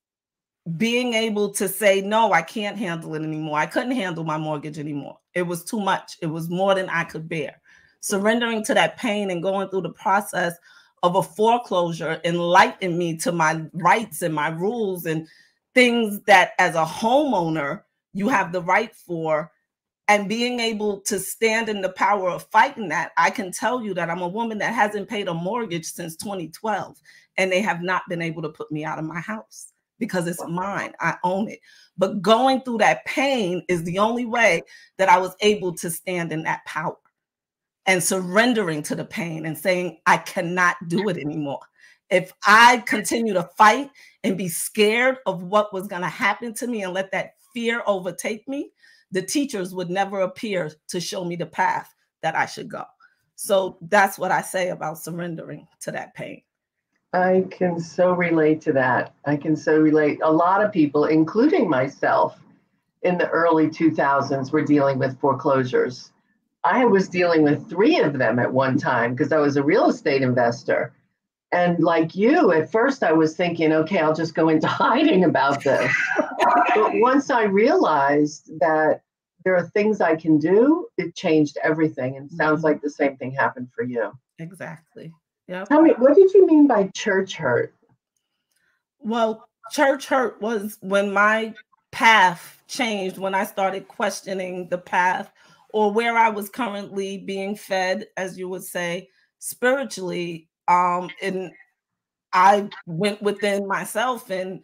being 0.75 1.13
able 1.13 1.51
to 1.51 1.67
say, 1.67 2.01
no, 2.01 2.33
I 2.33 2.41
can't 2.41 2.79
handle 2.79 3.13
it 3.13 3.21
anymore. 3.21 3.59
I 3.59 3.67
couldn't 3.67 3.91
handle 3.91 4.23
my 4.23 4.39
mortgage 4.39 4.79
anymore. 4.79 5.19
It 5.35 5.43
was 5.43 5.63
too 5.63 5.79
much. 5.79 6.17
It 6.19 6.27
was 6.27 6.49
more 6.49 6.73
than 6.73 6.89
I 6.89 7.03
could 7.03 7.29
bear 7.29 7.61
surrendering 8.07 8.63
to 8.65 8.73
that 8.73 8.97
pain 8.97 9.31
and 9.31 9.43
going 9.43 9.69
through 9.69 9.81
the 9.81 9.89
process 9.89 10.55
of 11.03 11.15
a 11.15 11.23
foreclosure 11.23 12.19
enlightened 12.23 12.97
me 12.97 13.15
to 13.17 13.31
my 13.31 13.61
rights 13.73 14.21
and 14.21 14.33
my 14.33 14.49
rules 14.49 15.05
and 15.05 15.27
things 15.73 16.21
that 16.21 16.51
as 16.59 16.75
a 16.75 16.85
homeowner 16.85 17.81
you 18.13 18.27
have 18.29 18.51
the 18.51 18.61
right 18.61 18.95
for. 18.95 19.51
And 20.09 20.29
being 20.29 20.61
able 20.61 21.01
to 21.01 21.19
stand 21.19 21.67
in 21.67 21.81
the 21.81 21.89
power 21.89 22.29
of 22.29 22.47
fighting 22.49 22.87
that 22.87 23.11
i 23.17 23.29
can 23.29 23.51
tell 23.51 23.83
you 23.83 23.93
that 23.93 24.09
i'm 24.09 24.21
a 24.21 24.27
woman 24.27 24.57
that 24.59 24.73
hasn't 24.73 25.09
paid 25.09 25.27
a 25.27 25.33
mortgage 25.33 25.83
since 25.83 26.15
2012 26.15 26.97
and 27.35 27.51
they 27.51 27.61
have 27.61 27.81
not 27.81 28.03
been 28.07 28.21
able 28.21 28.41
to 28.41 28.47
put 28.47 28.71
me 28.71 28.85
out 28.85 28.99
of 28.99 29.03
my 29.03 29.19
house 29.19 29.73
because 29.99 30.27
it's 30.27 30.45
mine. 30.47 30.93
I 30.99 31.15
own 31.23 31.49
it. 31.49 31.59
But 31.97 32.21
going 32.21 32.61
through 32.61 32.79
that 32.79 33.05
pain 33.05 33.63
is 33.67 33.83
the 33.83 33.99
only 33.99 34.25
way 34.25 34.61
that 34.97 35.09
i 35.09 35.17
was 35.17 35.35
able 35.41 35.73
to 35.75 35.89
stand 35.89 36.31
in 36.31 36.43
that 36.43 36.63
power 36.65 36.97
and 37.87 38.03
surrendering 38.03 38.83
to 38.83 38.95
the 38.95 39.05
pain 39.05 39.45
and 39.45 39.57
saying, 39.57 39.97
I 40.05 40.17
cannot 40.17 40.75
do 40.87 41.07
it 41.09 41.17
anymore. 41.17 41.61
If 42.09 42.33
I 42.45 42.83
continue 42.85 43.33
to 43.33 43.49
fight 43.57 43.89
and 44.23 44.37
be 44.37 44.49
scared 44.49 45.17
of 45.25 45.43
what 45.43 45.73
was 45.73 45.87
going 45.87 46.01
to 46.01 46.09
happen 46.09 46.53
to 46.55 46.67
me 46.67 46.83
and 46.83 46.93
let 46.93 47.11
that 47.11 47.31
fear 47.53 47.81
overtake 47.87 48.47
me, 48.47 48.71
the 49.11 49.21
teachers 49.21 49.73
would 49.73 49.89
never 49.89 50.21
appear 50.21 50.69
to 50.89 50.99
show 50.99 51.23
me 51.23 51.37
the 51.37 51.45
path 51.45 51.93
that 52.21 52.35
I 52.35 52.45
should 52.45 52.69
go. 52.69 52.83
So 53.35 53.77
that's 53.81 54.19
what 54.19 54.31
I 54.31 54.41
say 54.41 54.69
about 54.69 54.99
surrendering 54.99 55.67
to 55.81 55.91
that 55.91 56.13
pain. 56.13 56.41
I 57.13 57.45
can 57.49 57.79
so 57.79 58.13
relate 58.13 58.59
to 58.61 58.73
that. 58.73 59.13
I 59.25 59.37
can 59.37 59.55
so 59.55 59.79
relate. 59.79 60.19
A 60.23 60.31
lot 60.31 60.63
of 60.63 60.73
people, 60.73 61.05
including 61.05 61.69
myself, 61.69 62.37
in 63.03 63.17
the 63.17 63.29
early 63.29 63.67
2000s 63.67 64.51
were 64.51 64.63
dealing 64.63 64.97
with 64.97 65.19
foreclosures 65.19 66.11
I 66.63 66.85
was 66.85 67.07
dealing 67.07 67.43
with 67.43 67.69
three 67.69 67.99
of 67.99 68.17
them 68.17 68.39
at 68.39 68.51
one 68.51 68.77
time 68.77 69.13
because 69.13 69.31
I 69.31 69.37
was 69.37 69.57
a 69.57 69.63
real 69.63 69.89
estate 69.89 70.21
investor. 70.21 70.93
And 71.51 71.81
like 71.81 72.15
you, 72.15 72.51
at 72.51 72.71
first 72.71 73.03
I 73.03 73.13
was 73.13 73.35
thinking, 73.35 73.71
okay, 73.71 73.99
I'll 73.99 74.13
just 74.13 74.35
go 74.35 74.49
into 74.49 74.67
hiding 74.67 75.23
about 75.23 75.63
this. 75.63 75.93
but 76.17 76.91
once 76.95 77.29
I 77.29 77.43
realized 77.43 78.51
that 78.59 79.01
there 79.45 79.55
are 79.55 79.67
things 79.69 80.01
I 80.01 80.15
can 80.15 80.39
do, 80.39 80.87
it 80.97 81.15
changed 81.15 81.57
everything. 81.63 82.17
And 82.17 82.29
sounds 82.29 82.57
mm-hmm. 82.57 82.65
like 82.65 82.81
the 82.81 82.89
same 82.89 83.15
thing 83.17 83.31
happened 83.31 83.69
for 83.73 83.83
you. 83.83 84.11
Exactly. 84.39 85.13
Yeah. 85.47 85.63
Tell 85.63 85.81
me, 85.81 85.93
what 85.97 86.15
did 86.15 86.33
you 86.33 86.45
mean 86.45 86.67
by 86.67 86.89
church 86.93 87.35
hurt? 87.35 87.73
Well, 88.99 89.47
church 89.71 90.07
hurt 90.07 90.41
was 90.41 90.77
when 90.81 91.13
my 91.13 91.53
path 91.91 92.61
changed, 92.67 93.17
when 93.17 93.33
I 93.33 93.45
started 93.45 93.87
questioning 93.87 94.67
the 94.67 94.77
path 94.77 95.31
or 95.73 95.91
where 95.91 96.17
I 96.17 96.29
was 96.29 96.49
currently 96.49 97.19
being 97.19 97.55
fed, 97.55 98.07
as 98.15 98.37
you 98.37 98.47
would 98.49 98.63
say, 98.63 99.09
spiritually. 99.39 100.47
Um, 100.67 101.09
and 101.21 101.51
I 102.33 102.69
went 102.85 103.21
within 103.21 103.67
myself 103.67 104.29
and 104.29 104.61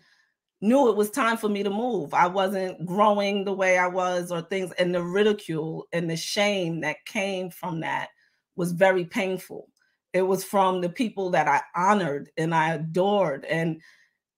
knew 0.61 0.89
it 0.89 0.95
was 0.95 1.09
time 1.09 1.37
for 1.37 1.49
me 1.49 1.61
to 1.63 1.69
move. 1.69 2.13
I 2.13 2.27
wasn't 2.27 2.85
growing 2.85 3.43
the 3.43 3.53
way 3.53 3.77
I 3.77 3.87
was, 3.87 4.31
or 4.31 4.41
things, 4.41 4.71
and 4.73 4.95
the 4.95 5.03
ridicule 5.03 5.87
and 5.91 6.09
the 6.09 6.15
shame 6.15 6.81
that 6.81 7.05
came 7.05 7.49
from 7.49 7.81
that 7.81 8.09
was 8.55 8.71
very 8.71 9.03
painful. 9.03 9.67
It 10.13 10.21
was 10.21 10.43
from 10.43 10.79
the 10.79 10.89
people 10.89 11.31
that 11.31 11.47
I 11.47 11.61
honored 11.75 12.29
and 12.37 12.55
I 12.55 12.75
adored, 12.75 13.45
and 13.45 13.81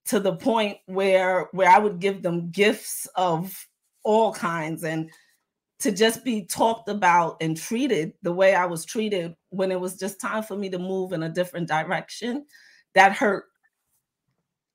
to 0.05 0.19
the 0.19 0.35
point 0.35 0.77
where 0.85 1.49
where 1.51 1.69
I 1.69 1.79
would 1.79 1.99
give 1.99 2.21
them 2.21 2.49
gifts 2.49 3.07
of 3.15 3.67
all 4.03 4.33
kinds 4.33 4.83
and 4.83 5.09
to 5.85 5.91
just 5.91 6.25
be 6.25 6.43
talked 6.43 6.89
about 6.89 7.37
and 7.41 7.55
treated 7.55 8.13
the 8.23 8.33
way 8.33 8.55
I 8.55 8.65
was 8.65 8.85
treated 8.85 9.35
when 9.51 9.71
it 9.71 9.79
was 9.79 9.99
just 9.99 10.19
time 10.19 10.41
for 10.41 10.57
me 10.57 10.67
to 10.69 10.79
move 10.79 11.13
in 11.13 11.21
a 11.21 11.29
different 11.29 11.67
direction, 11.67 12.47
that 12.95 13.13
hurt. 13.13 13.45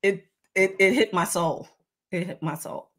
It 0.01 0.25
it 0.55 0.77
it 0.79 0.93
hit 0.93 1.13
my 1.13 1.25
soul. 1.25 1.67
It 2.11 2.27
hit 2.27 2.41
my 2.41 2.55
soul. 2.55 2.91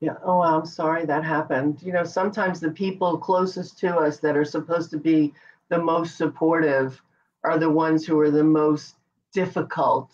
Yeah. 0.00 0.14
Oh, 0.24 0.42
I'm 0.42 0.66
sorry 0.66 1.06
that 1.06 1.24
happened. 1.24 1.80
You 1.80 1.92
know, 1.92 2.02
sometimes 2.02 2.58
the 2.58 2.72
people 2.72 3.16
closest 3.18 3.78
to 3.78 3.96
us 3.96 4.18
that 4.18 4.36
are 4.36 4.44
supposed 4.44 4.90
to 4.90 4.98
be 4.98 5.32
the 5.68 5.78
most 5.78 6.16
supportive 6.16 7.00
are 7.44 7.56
the 7.56 7.70
ones 7.70 8.04
who 8.04 8.18
are 8.18 8.32
the 8.32 8.42
most 8.42 8.96
difficult 9.32 10.10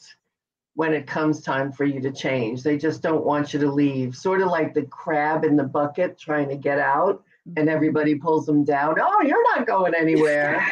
when 0.74 0.92
it 0.92 1.06
comes 1.06 1.40
time 1.40 1.72
for 1.72 1.84
you 1.86 2.02
to 2.02 2.12
change. 2.12 2.62
They 2.62 2.76
just 2.76 3.00
don't 3.00 3.24
want 3.24 3.54
you 3.54 3.60
to 3.60 3.70
leave. 3.70 4.14
Sort 4.14 4.42
of 4.42 4.48
like 4.48 4.74
the 4.74 4.82
crab 4.82 5.42
in 5.42 5.56
the 5.56 5.64
bucket 5.64 6.18
trying 6.18 6.50
to 6.50 6.56
get 6.56 6.78
out 6.78 7.24
and 7.56 7.68
everybody 7.68 8.14
pulls 8.14 8.46
them 8.46 8.64
down. 8.64 8.96
Oh, 9.00 9.22
you're 9.22 9.56
not 9.56 9.66
going 9.66 9.94
anywhere. 9.94 10.66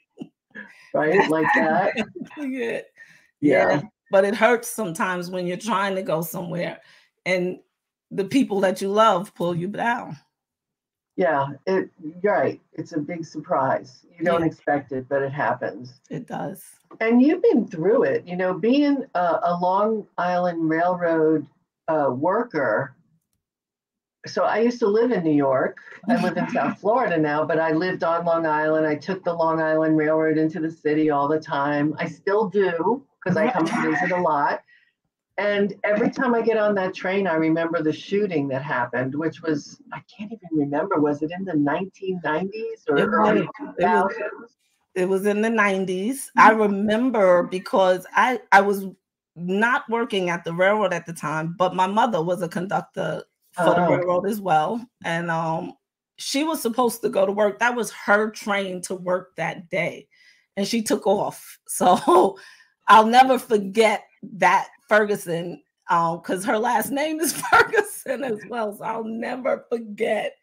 right? 0.94 1.28
Like 1.30 1.46
that. 1.54 2.06
yeah. 2.38 2.80
yeah. 3.40 3.82
But 4.10 4.24
it 4.24 4.34
hurts 4.34 4.68
sometimes 4.68 5.30
when 5.30 5.46
you're 5.46 5.56
trying 5.56 5.94
to 5.94 6.02
go 6.02 6.20
somewhere 6.20 6.80
and 7.24 7.58
the 8.10 8.24
people 8.24 8.60
that 8.60 8.82
you 8.82 8.88
love 8.88 9.34
pull 9.34 9.54
you 9.54 9.68
down. 9.68 10.16
Yeah, 11.16 11.48
it 11.66 11.90
right. 12.22 12.60
It's 12.72 12.92
a 12.92 12.98
big 12.98 13.24
surprise. 13.24 14.06
You 14.18 14.24
don't 14.24 14.40
yeah. 14.40 14.46
expect 14.46 14.92
it, 14.92 15.06
but 15.08 15.22
it 15.22 15.32
happens. 15.32 16.00
It 16.08 16.26
does. 16.26 16.64
And 17.00 17.20
you've 17.20 17.42
been 17.42 17.68
through 17.68 18.04
it. 18.04 18.26
You 18.26 18.36
know, 18.36 18.54
being 18.54 19.04
a, 19.14 19.38
a 19.42 19.58
Long 19.60 20.06
Island 20.16 20.68
Railroad 20.68 21.46
uh, 21.88 22.10
worker 22.10 22.94
so 24.26 24.44
I 24.44 24.58
used 24.58 24.78
to 24.80 24.86
live 24.86 25.12
in 25.12 25.24
New 25.24 25.34
York. 25.34 25.78
I 26.08 26.22
live 26.22 26.36
in 26.36 26.48
South 26.50 26.78
Florida 26.80 27.16
now, 27.16 27.44
but 27.44 27.58
I 27.58 27.72
lived 27.72 28.04
on 28.04 28.24
Long 28.24 28.46
Island. 28.46 28.86
I 28.86 28.94
took 28.94 29.24
the 29.24 29.32
Long 29.32 29.60
Island 29.60 29.96
Railroad 29.96 30.36
into 30.36 30.60
the 30.60 30.70
city 30.70 31.10
all 31.10 31.28
the 31.28 31.40
time. 31.40 31.94
I 31.98 32.06
still 32.06 32.48
do 32.48 33.04
because 33.22 33.36
I 33.36 33.50
come 33.50 33.66
to 33.66 33.90
visit 33.90 34.12
a 34.12 34.20
lot. 34.20 34.62
And 35.38 35.74
every 35.84 36.10
time 36.10 36.34
I 36.34 36.42
get 36.42 36.58
on 36.58 36.74
that 36.74 36.92
train, 36.92 37.26
I 37.26 37.34
remember 37.34 37.82
the 37.82 37.94
shooting 37.94 38.46
that 38.48 38.62
happened, 38.62 39.14
which 39.14 39.40
was, 39.40 39.80
I 39.90 40.00
can't 40.00 40.30
even 40.30 40.48
remember, 40.52 41.00
was 41.00 41.22
it 41.22 41.30
in 41.30 41.44
the 41.44 41.52
1990s 41.52 42.88
or 42.88 42.98
it 42.98 43.06
early 43.06 43.48
2000s? 43.58 44.10
It 44.94 45.08
was 45.08 45.24
in 45.24 45.40
the 45.40 45.48
90s. 45.48 46.26
I 46.36 46.50
mm-hmm. 46.50 46.60
remember 46.60 47.44
because 47.44 48.06
I, 48.14 48.40
I 48.52 48.60
was 48.60 48.84
not 49.34 49.88
working 49.88 50.28
at 50.28 50.44
the 50.44 50.52
railroad 50.52 50.92
at 50.92 51.06
the 51.06 51.14
time, 51.14 51.54
but 51.56 51.74
my 51.74 51.86
mother 51.86 52.22
was 52.22 52.42
a 52.42 52.48
conductor 52.48 53.22
for 53.52 53.74
the 53.74 53.86
oh. 53.86 53.90
railroad 53.90 54.26
as 54.26 54.40
well. 54.40 54.84
And 55.04 55.30
um, 55.30 55.74
she 56.16 56.44
was 56.44 56.60
supposed 56.60 57.02
to 57.02 57.08
go 57.08 57.26
to 57.26 57.32
work. 57.32 57.58
That 57.58 57.74
was 57.74 57.90
her 57.92 58.30
train 58.30 58.82
to 58.82 58.94
work 58.94 59.36
that 59.36 59.68
day. 59.70 60.08
And 60.56 60.66
she 60.66 60.82
took 60.82 61.06
off. 61.06 61.58
So 61.72 62.36
I'll 62.88 63.06
never 63.06 63.38
forget 63.38 64.02
that 64.38 64.68
Ferguson, 64.88 65.62
because 65.88 66.44
um, 66.44 66.50
her 66.50 66.58
last 66.58 66.90
name 66.90 67.20
is 67.20 67.32
Ferguson 67.50 68.24
as 68.24 68.40
well. 68.48 68.76
So 68.76 68.84
I'll 68.84 69.04
never 69.04 69.64
forget. 69.68 70.34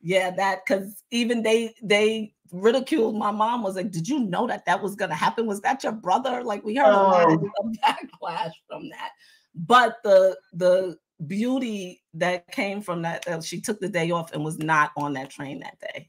Yeah, 0.00 0.32
that 0.32 0.62
because 0.66 1.04
even 1.12 1.44
they 1.44 1.74
they 1.80 2.34
ridiculed 2.50 3.16
my 3.16 3.30
mom 3.30 3.62
was 3.62 3.76
like, 3.76 3.92
Did 3.92 4.08
you 4.08 4.18
know 4.18 4.48
that 4.48 4.66
that 4.66 4.82
was 4.82 4.96
gonna 4.96 5.14
happen? 5.14 5.46
Was 5.46 5.60
that 5.60 5.84
your 5.84 5.92
brother? 5.92 6.42
Like 6.42 6.64
we 6.64 6.74
heard 6.74 6.92
oh. 6.92 7.00
a 7.00 7.02
lot 7.02 7.32
of 7.32 7.44
oh. 7.44 7.72
backlash 7.84 8.52
from 8.68 8.88
that. 8.90 9.10
But 9.54 9.98
the 10.02 10.36
the 10.52 10.98
beauty 11.26 12.02
that 12.14 12.50
came 12.50 12.80
from 12.80 13.02
that. 13.02 13.26
Uh, 13.26 13.40
she 13.40 13.60
took 13.60 13.80
the 13.80 13.88
day 13.88 14.10
off 14.10 14.32
and 14.32 14.44
was 14.44 14.58
not 14.58 14.92
on 14.96 15.12
that 15.14 15.30
train 15.30 15.60
that 15.60 15.78
day. 15.80 16.08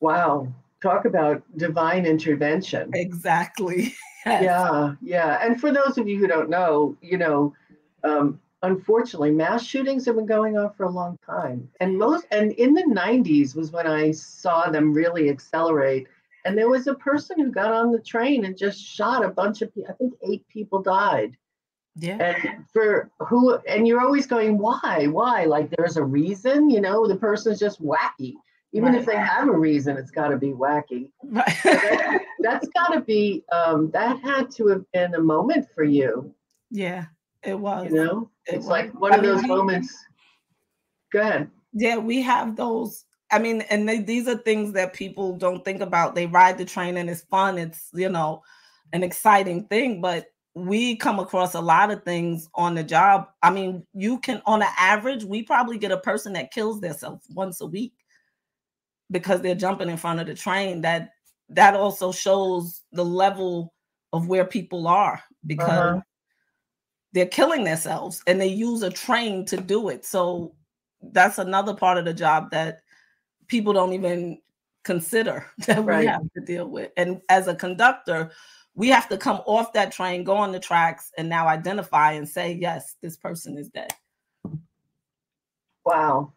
Wow. 0.00 0.48
Talk 0.82 1.04
about 1.06 1.42
divine 1.56 2.06
intervention. 2.06 2.90
Exactly. 2.94 3.94
Yes. 4.26 4.42
Yeah. 4.42 4.94
Yeah. 5.02 5.38
And 5.42 5.60
for 5.60 5.70
those 5.70 5.98
of 5.98 6.08
you 6.08 6.18
who 6.18 6.26
don't 6.26 6.48
know, 6.48 6.96
you 7.02 7.18
know, 7.18 7.52
um, 8.04 8.40
unfortunately, 8.62 9.30
mass 9.30 9.62
shootings 9.62 10.06
have 10.06 10.16
been 10.16 10.24
going 10.24 10.56
on 10.56 10.72
for 10.72 10.84
a 10.84 10.90
long 10.90 11.18
time. 11.26 11.68
And 11.80 11.98
most, 11.98 12.26
and 12.30 12.52
in 12.52 12.72
the 12.72 12.84
90s 12.84 13.54
was 13.54 13.70
when 13.70 13.86
I 13.86 14.12
saw 14.12 14.70
them 14.70 14.94
really 14.94 15.28
accelerate. 15.28 16.06
And 16.46 16.56
there 16.56 16.70
was 16.70 16.86
a 16.86 16.94
person 16.94 17.38
who 17.38 17.50
got 17.50 17.72
on 17.72 17.92
the 17.92 18.00
train 18.00 18.46
and 18.46 18.56
just 18.56 18.82
shot 18.82 19.24
a 19.24 19.28
bunch 19.28 19.60
of 19.60 19.74
people. 19.74 19.90
I 19.90 19.96
think 19.98 20.14
eight 20.22 20.48
people 20.48 20.80
died. 20.80 21.36
Yeah. 21.96 22.16
And 22.20 22.64
for 22.72 23.10
who, 23.20 23.54
and 23.68 23.86
you're 23.86 24.00
always 24.00 24.26
going, 24.26 24.58
why? 24.58 25.06
Why? 25.06 25.44
Like 25.44 25.70
there's 25.70 25.96
a 25.96 26.04
reason, 26.04 26.70
you 26.70 26.80
know, 26.80 27.06
the 27.06 27.16
person's 27.16 27.58
just 27.58 27.82
wacky. 27.82 28.34
Even 28.72 28.92
right. 28.92 29.00
if 29.00 29.06
they 29.06 29.16
have 29.16 29.48
a 29.48 29.56
reason, 29.56 29.96
it's 29.96 30.10
got 30.10 30.28
to 30.28 30.36
be 30.36 30.48
wacky. 30.48 31.10
Right. 31.22 31.46
that, 31.64 32.24
has 32.42 32.68
got 32.74 32.88
to 32.88 33.00
be, 33.00 33.44
um, 33.52 33.90
that 33.92 34.20
had 34.20 34.50
to 34.52 34.66
have 34.68 34.84
been 34.92 35.14
a 35.14 35.20
moment 35.20 35.68
for 35.72 35.84
you. 35.84 36.34
Yeah, 36.70 37.04
it 37.44 37.54
was. 37.54 37.84
You 37.84 38.04
know, 38.04 38.30
it 38.46 38.54
it's 38.54 38.64
was. 38.64 38.66
like 38.66 39.00
one 39.00 39.12
I 39.12 39.16
of 39.16 39.22
mean, 39.22 39.30
those 39.30 39.46
moments. 39.46 39.96
Go 41.12 41.20
ahead. 41.20 41.50
Yeah, 41.72 41.98
we 41.98 42.20
have 42.22 42.56
those. 42.56 43.04
I 43.30 43.38
mean, 43.38 43.60
and 43.62 43.88
they, 43.88 44.00
these 44.00 44.26
are 44.26 44.36
things 44.36 44.72
that 44.72 44.92
people 44.92 45.36
don't 45.36 45.64
think 45.64 45.80
about. 45.80 46.16
They 46.16 46.26
ride 46.26 46.58
the 46.58 46.64
train 46.64 46.96
and 46.96 47.08
it's 47.08 47.22
fun. 47.22 47.58
It's, 47.58 47.90
you 47.94 48.08
know, 48.08 48.42
an 48.92 49.04
exciting 49.04 49.66
thing, 49.66 50.00
but 50.00 50.26
we 50.54 50.96
come 50.96 51.18
across 51.18 51.54
a 51.54 51.60
lot 51.60 51.90
of 51.90 52.04
things 52.04 52.48
on 52.54 52.74
the 52.74 52.84
job. 52.84 53.28
I 53.42 53.50
mean, 53.50 53.84
you 53.92 54.18
can, 54.20 54.40
on 54.46 54.62
an 54.62 54.68
average, 54.78 55.24
we 55.24 55.42
probably 55.42 55.78
get 55.78 55.90
a 55.90 55.98
person 55.98 56.32
that 56.34 56.52
kills 56.52 56.80
themselves 56.80 57.26
once 57.34 57.60
a 57.60 57.66
week 57.66 57.92
because 59.10 59.40
they're 59.40 59.54
jumping 59.54 59.88
in 59.88 59.96
front 59.96 60.20
of 60.20 60.26
the 60.26 60.34
train 60.34 60.80
that 60.82 61.10
that 61.50 61.74
also 61.74 62.10
shows 62.10 62.82
the 62.92 63.04
level 63.04 63.74
of 64.12 64.28
where 64.28 64.44
people 64.44 64.88
are 64.88 65.22
because 65.46 65.68
uh-huh. 65.68 66.00
they're 67.12 67.26
killing 67.26 67.64
themselves 67.64 68.22
and 68.26 68.40
they 68.40 68.46
use 68.46 68.82
a 68.82 68.90
train 68.90 69.44
to 69.44 69.58
do 69.58 69.88
it 69.88 70.04
so 70.04 70.54
that's 71.12 71.38
another 71.38 71.74
part 71.74 71.98
of 71.98 72.04
the 72.04 72.14
job 72.14 72.50
that 72.50 72.80
people 73.46 73.72
don't 73.72 73.92
even 73.92 74.38
consider 74.84 75.46
that 75.66 75.84
right. 75.84 76.00
we 76.00 76.06
have 76.06 76.22
to 76.34 76.40
deal 76.40 76.68
with 76.68 76.90
and 76.96 77.20
as 77.28 77.46
a 77.46 77.54
conductor 77.54 78.30
we 78.74 78.88
have 78.88 79.08
to 79.08 79.16
come 79.16 79.40
off 79.46 79.72
that 79.72 79.92
train 79.92 80.24
go 80.24 80.36
on 80.36 80.52
the 80.52 80.60
tracks 80.60 81.12
and 81.16 81.28
now 81.28 81.46
identify 81.46 82.12
and 82.12 82.28
say 82.28 82.52
yes 82.52 82.96
this 83.02 83.16
person 83.16 83.56
is 83.56 83.68
dead 83.68 83.92
wow 85.84 86.32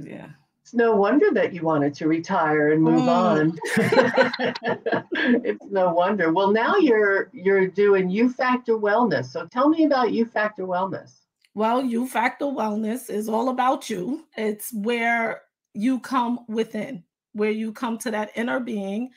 yeah 0.00 0.28
it's 0.62 0.74
no 0.74 0.94
wonder 0.94 1.26
that 1.32 1.52
you 1.52 1.62
wanted 1.62 1.92
to 1.94 2.06
retire 2.06 2.70
and 2.72 2.82
move 2.82 3.02
mm. 3.02 3.08
on. 3.08 3.58
it's 5.44 5.64
no 5.70 5.92
wonder. 5.92 6.32
Well, 6.32 6.52
now 6.52 6.76
you're 6.76 7.30
you're 7.32 7.66
doing 7.66 8.08
U 8.08 8.32
Factor 8.32 8.74
Wellness. 8.74 9.26
So 9.26 9.46
tell 9.46 9.68
me 9.68 9.84
about 9.84 10.12
U 10.12 10.24
Factor 10.24 10.64
Wellness. 10.64 11.22
Well, 11.54 11.84
U 11.84 12.06
Factor 12.06 12.44
Wellness 12.44 13.10
is 13.10 13.28
all 13.28 13.48
about 13.48 13.90
you. 13.90 14.24
It's 14.36 14.72
where 14.72 15.42
you 15.74 15.98
come 15.98 16.40
within, 16.48 17.02
where 17.32 17.50
you 17.50 17.72
come 17.72 17.98
to 17.98 18.12
that 18.12 18.30
inner 18.36 18.60
being 18.60 19.10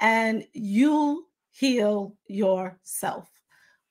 and 0.00 0.44
you 0.52 1.27
heal 1.58 2.14
yourself. 2.28 3.28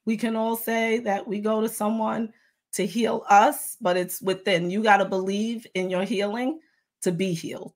We 0.05 0.15
can 0.15 0.35
all 0.37 0.55
say 0.55 0.99
that 0.99 1.27
we 1.27 1.41
go 1.41 1.59
to 1.59 1.67
someone 1.67 2.31
to 2.73 2.85
heal 2.85 3.25
us, 3.29 3.75
but 3.81 3.97
it's 3.97 4.21
within. 4.21 4.69
You 4.69 4.81
got 4.81 4.97
to 4.97 5.05
believe 5.05 5.67
in 5.73 5.89
your 5.89 6.03
healing 6.03 6.59
to 7.01 7.11
be 7.11 7.33
healed. 7.33 7.73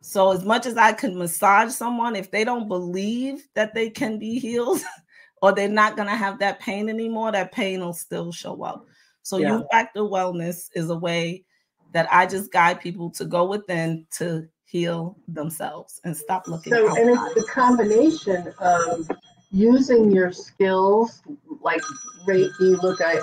So, 0.00 0.32
as 0.32 0.44
much 0.44 0.66
as 0.66 0.76
I 0.76 0.92
can 0.92 1.18
massage 1.18 1.72
someone, 1.72 2.16
if 2.16 2.30
they 2.30 2.44
don't 2.44 2.68
believe 2.68 3.46
that 3.54 3.74
they 3.74 3.90
can 3.90 4.18
be 4.18 4.38
healed 4.38 4.80
or 5.42 5.52
they're 5.52 5.68
not 5.68 5.96
going 5.96 6.08
to 6.08 6.16
have 6.16 6.38
that 6.38 6.60
pain 6.60 6.88
anymore, 6.88 7.32
that 7.32 7.52
pain 7.52 7.80
will 7.80 7.92
still 7.92 8.32
show 8.32 8.62
up. 8.62 8.86
So, 9.22 9.38
yeah. 9.38 9.58
U 9.58 9.66
Factor 9.70 10.00
Wellness 10.00 10.68
is 10.74 10.88
a 10.88 10.96
way 10.96 11.44
that 11.92 12.08
I 12.10 12.26
just 12.26 12.52
guide 12.52 12.80
people 12.80 13.10
to 13.12 13.24
go 13.24 13.44
within 13.44 14.06
to 14.18 14.46
heal 14.64 15.16
themselves 15.28 16.00
and 16.04 16.16
stop 16.16 16.48
looking. 16.48 16.72
So, 16.72 16.88
outside. 16.88 17.02
and 17.02 17.10
it's 17.10 17.34
the 17.34 17.50
combination 17.50 18.52
of 18.58 19.08
using 19.54 20.10
your 20.10 20.32
skills 20.32 21.22
like 21.60 21.80
Reiki. 22.28 22.82
Look, 22.82 23.00
I 23.00 23.20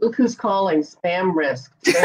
look 0.00 0.16
who's 0.16 0.34
calling 0.34 0.80
spam 0.80 1.34
risk. 1.34 1.72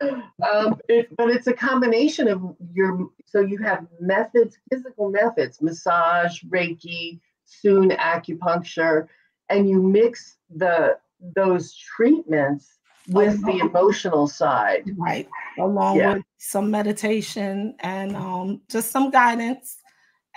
um, 0.00 0.80
it, 0.88 1.14
but 1.16 1.30
it's 1.30 1.46
a 1.46 1.52
combination 1.52 2.28
of 2.28 2.56
your 2.72 3.10
so 3.24 3.40
you 3.40 3.58
have 3.58 3.86
methods 4.00 4.58
physical 4.70 5.10
methods 5.10 5.62
massage 5.62 6.42
reiki 6.44 7.18
soon 7.44 7.90
acupuncture 7.90 9.06
and 9.48 9.68
you 9.68 9.82
mix 9.82 10.36
the 10.56 10.98
those 11.34 11.74
treatments 11.74 12.78
with 13.08 13.42
the 13.46 13.58
emotional 13.58 14.26
side 14.26 14.84
right 14.98 15.28
along 15.58 15.96
yeah. 15.96 16.14
with 16.14 16.24
some 16.38 16.70
meditation 16.70 17.74
and 17.80 18.14
um, 18.16 18.60
just 18.68 18.90
some 18.90 19.10
guidance 19.10 19.78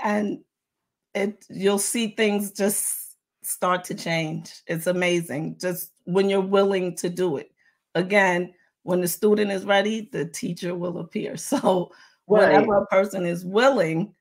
and 0.03 0.39
it 1.15 1.45
you'll 1.49 1.79
see 1.79 2.09
things 2.09 2.51
just 2.51 3.15
start 3.41 3.83
to 3.83 3.95
change 3.95 4.61
it's 4.67 4.87
amazing 4.87 5.55
just 5.59 5.91
when 6.05 6.29
you're 6.29 6.41
willing 6.41 6.95
to 6.95 7.09
do 7.09 7.37
it 7.37 7.51
again 7.95 8.53
when 8.83 9.01
the 9.01 9.07
student 9.07 9.51
is 9.51 9.65
ready, 9.65 10.09
the 10.11 10.25
teacher 10.25 10.75
will 10.75 10.99
appear. 10.99 11.35
So 11.37 11.91
right. 12.27 12.49
whenever 12.49 12.75
a 12.75 12.85
person 12.87 13.25
is 13.25 13.45
willing, 13.45 14.13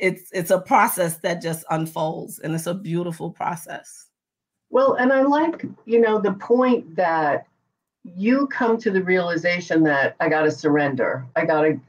it's 0.00 0.30
it's 0.32 0.50
a 0.50 0.60
process 0.60 1.18
that 1.18 1.40
just 1.40 1.64
unfolds 1.70 2.40
and 2.40 2.54
it's 2.54 2.66
a 2.66 2.74
beautiful 2.74 3.30
process. 3.30 4.06
Well, 4.70 4.94
and 4.94 5.12
I 5.12 5.22
like, 5.22 5.64
you 5.84 6.00
know, 6.00 6.20
the 6.20 6.32
point 6.32 6.96
that 6.96 7.46
you 8.16 8.48
come 8.48 8.76
to 8.78 8.90
the 8.90 9.02
realization 9.02 9.84
that 9.84 10.16
I 10.18 10.28
got 10.28 10.42
to 10.42 10.50
surrender. 10.50 11.24
I 11.36 11.44
got 11.44 11.62
to, 11.62 11.80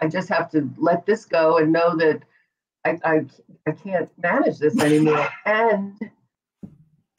I 0.00 0.08
just 0.08 0.28
have 0.28 0.50
to 0.50 0.68
let 0.76 1.06
this 1.06 1.24
go 1.24 1.56
and 1.56 1.72
know 1.72 1.96
that 1.96 2.22
I, 2.84 2.98
I, 3.04 3.24
I 3.66 3.72
can't 3.72 4.10
manage 4.22 4.58
this 4.58 4.78
anymore. 4.80 5.28
and 5.46 5.98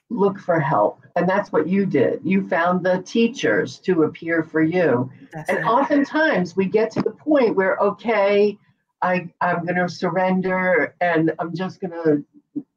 look 0.09 0.39
for 0.39 0.59
help. 0.59 1.01
And 1.15 1.27
that's 1.27 1.51
what 1.51 1.67
you 1.67 1.85
did. 1.85 2.19
You 2.23 2.47
found 2.47 2.85
the 2.85 3.01
teachers 3.01 3.79
to 3.79 4.03
appear 4.03 4.43
for 4.43 4.61
you. 4.61 5.09
That's 5.33 5.49
and 5.49 5.65
oftentimes 5.65 6.55
we 6.55 6.65
get 6.65 6.91
to 6.91 7.01
the 7.01 7.11
point 7.11 7.55
where, 7.55 7.77
okay, 7.77 8.57
I, 9.01 9.29
I'm 9.41 9.65
going 9.65 9.75
to 9.75 9.89
surrender 9.89 10.95
and 11.01 11.33
I'm 11.39 11.55
just 11.55 11.79
going 11.79 11.91
to 11.91 12.23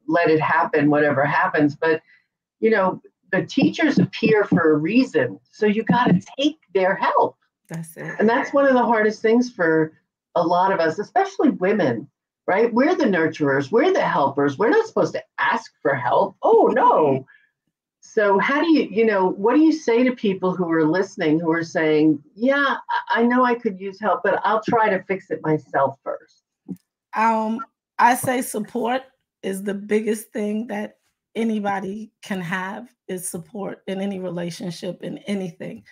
let 0.07 0.29
it 0.29 0.41
happen, 0.41 0.89
whatever 0.89 1.23
happens. 1.23 1.75
But, 1.75 2.01
you 2.59 2.71
know, 2.71 3.01
the 3.31 3.45
teachers 3.45 3.99
appear 3.99 4.43
for 4.43 4.73
a 4.73 4.77
reason. 4.77 5.39
So 5.51 5.65
you 5.65 5.83
got 5.83 6.05
to 6.05 6.21
take 6.39 6.57
their 6.73 6.95
help. 6.95 7.37
That's 7.67 7.95
it. 7.97 8.15
And 8.19 8.27
that's 8.27 8.51
one 8.51 8.65
of 8.65 8.73
the 8.73 8.83
hardest 8.83 9.21
things 9.21 9.51
for 9.51 9.93
a 10.35 10.41
lot 10.41 10.71
of 10.71 10.79
us, 10.79 10.97
especially 10.97 11.51
women 11.51 12.07
right? 12.49 12.73
We're 12.73 12.95
the 12.95 13.03
nurturers, 13.03 13.71
we're 13.71 13.93
the 13.93 14.01
helpers. 14.01 14.57
We're 14.57 14.71
not 14.71 14.87
supposed 14.87 15.13
to 15.13 15.23
ask 15.37 15.71
for 15.83 15.93
help. 15.93 16.35
Oh, 16.41 16.71
no. 16.73 17.27
So, 17.99 18.39
how 18.39 18.59
do 18.59 18.71
you, 18.71 18.87
you 18.89 19.05
know, 19.05 19.27
what 19.27 19.53
do 19.53 19.61
you 19.61 19.71
say 19.71 20.03
to 20.03 20.15
people 20.15 20.55
who 20.55 20.67
are 20.71 20.83
listening 20.83 21.39
who 21.39 21.51
are 21.51 21.63
saying, 21.63 22.23
yeah, 22.33 22.77
I 23.11 23.21
know 23.21 23.45
I 23.45 23.53
could 23.53 23.79
use 23.79 23.99
help, 23.99 24.21
but 24.23 24.41
I'll 24.43 24.63
try 24.63 24.89
to 24.89 25.03
fix 25.03 25.29
it 25.29 25.41
myself 25.43 25.99
first? 26.03 26.41
Um, 27.15 27.59
I 27.99 28.15
say 28.15 28.41
support 28.41 29.03
is 29.43 29.61
the 29.61 29.75
biggest 29.75 30.33
thing 30.33 30.65
that 30.67 30.97
anybody 31.35 32.11
can 32.23 32.41
have 32.41 32.89
is 33.07 33.27
support 33.27 33.83
in 33.85 34.01
any 34.01 34.19
relationship 34.19 35.03
in 35.03 35.19
anything. 35.19 35.83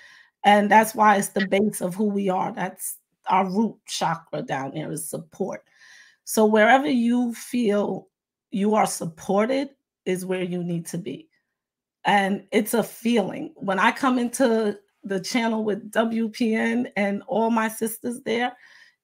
And 0.43 0.71
that's 0.71 0.95
why 0.95 1.17
it's 1.17 1.29
the 1.29 1.45
base 1.45 1.81
of 1.81 1.93
who 1.93 2.05
we 2.05 2.29
are. 2.29 2.51
That's 2.51 2.97
our 3.29 3.47
root 3.47 3.77
chakra 3.85 4.41
down 4.41 4.71
there 4.73 4.91
is 4.91 5.07
support. 5.07 5.63
So 6.29 6.45
wherever 6.45 6.89
you 6.89 7.33
feel 7.33 8.09
you 8.51 8.75
are 8.75 8.85
supported 8.85 9.69
is 10.03 10.25
where 10.25 10.43
you 10.43 10.61
need 10.61 10.85
to 10.87 10.97
be. 10.97 11.29
And 12.03 12.43
it's 12.51 12.73
a 12.73 12.83
feeling. 12.83 13.53
When 13.55 13.79
I 13.79 13.93
come 13.93 14.19
into 14.19 14.77
the 15.05 15.21
channel 15.21 15.63
with 15.63 15.89
WPN 15.89 16.91
and 16.97 17.23
all 17.27 17.49
my 17.49 17.69
sisters 17.69 18.19
there, 18.25 18.51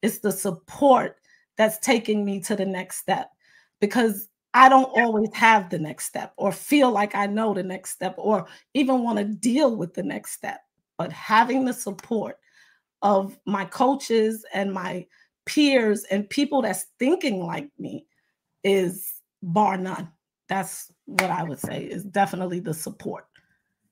it's 0.01 0.19
the 0.19 0.33
support 0.33 1.15
that's 1.57 1.79
taking 1.79 2.25
me 2.25 2.41
to 2.41 2.57
the 2.57 2.65
next 2.65 2.97
step 2.97 3.29
because 3.79 4.27
I 4.53 4.67
don't 4.67 4.91
always 4.93 5.33
have 5.33 5.69
the 5.69 5.79
next 5.79 6.07
step 6.07 6.33
or 6.35 6.51
feel 6.51 6.91
like 6.91 7.15
I 7.15 7.27
know 7.27 7.53
the 7.53 7.63
next 7.63 7.91
step 7.91 8.15
or 8.17 8.47
even 8.73 9.01
want 9.01 9.19
to 9.19 9.23
deal 9.23 9.77
with 9.77 9.93
the 9.93 10.03
next 10.03 10.33
step. 10.33 10.59
But 10.97 11.13
having 11.13 11.63
the 11.63 11.73
support 11.73 12.37
of 13.01 13.39
my 13.45 13.63
coaches 13.63 14.43
and 14.53 14.73
my 14.73 15.05
peers 15.45 16.03
and 16.05 16.29
people 16.29 16.61
that's 16.61 16.85
thinking 16.99 17.43
like 17.45 17.69
me 17.79 18.05
is 18.63 19.13
bar 19.41 19.77
none. 19.77 20.09
That's 20.49 20.91
what 21.05 21.29
I 21.29 21.43
would 21.43 21.59
say 21.59 21.83
is 21.83 22.03
definitely 22.03 22.59
the 22.59 22.73
support. 22.73 23.27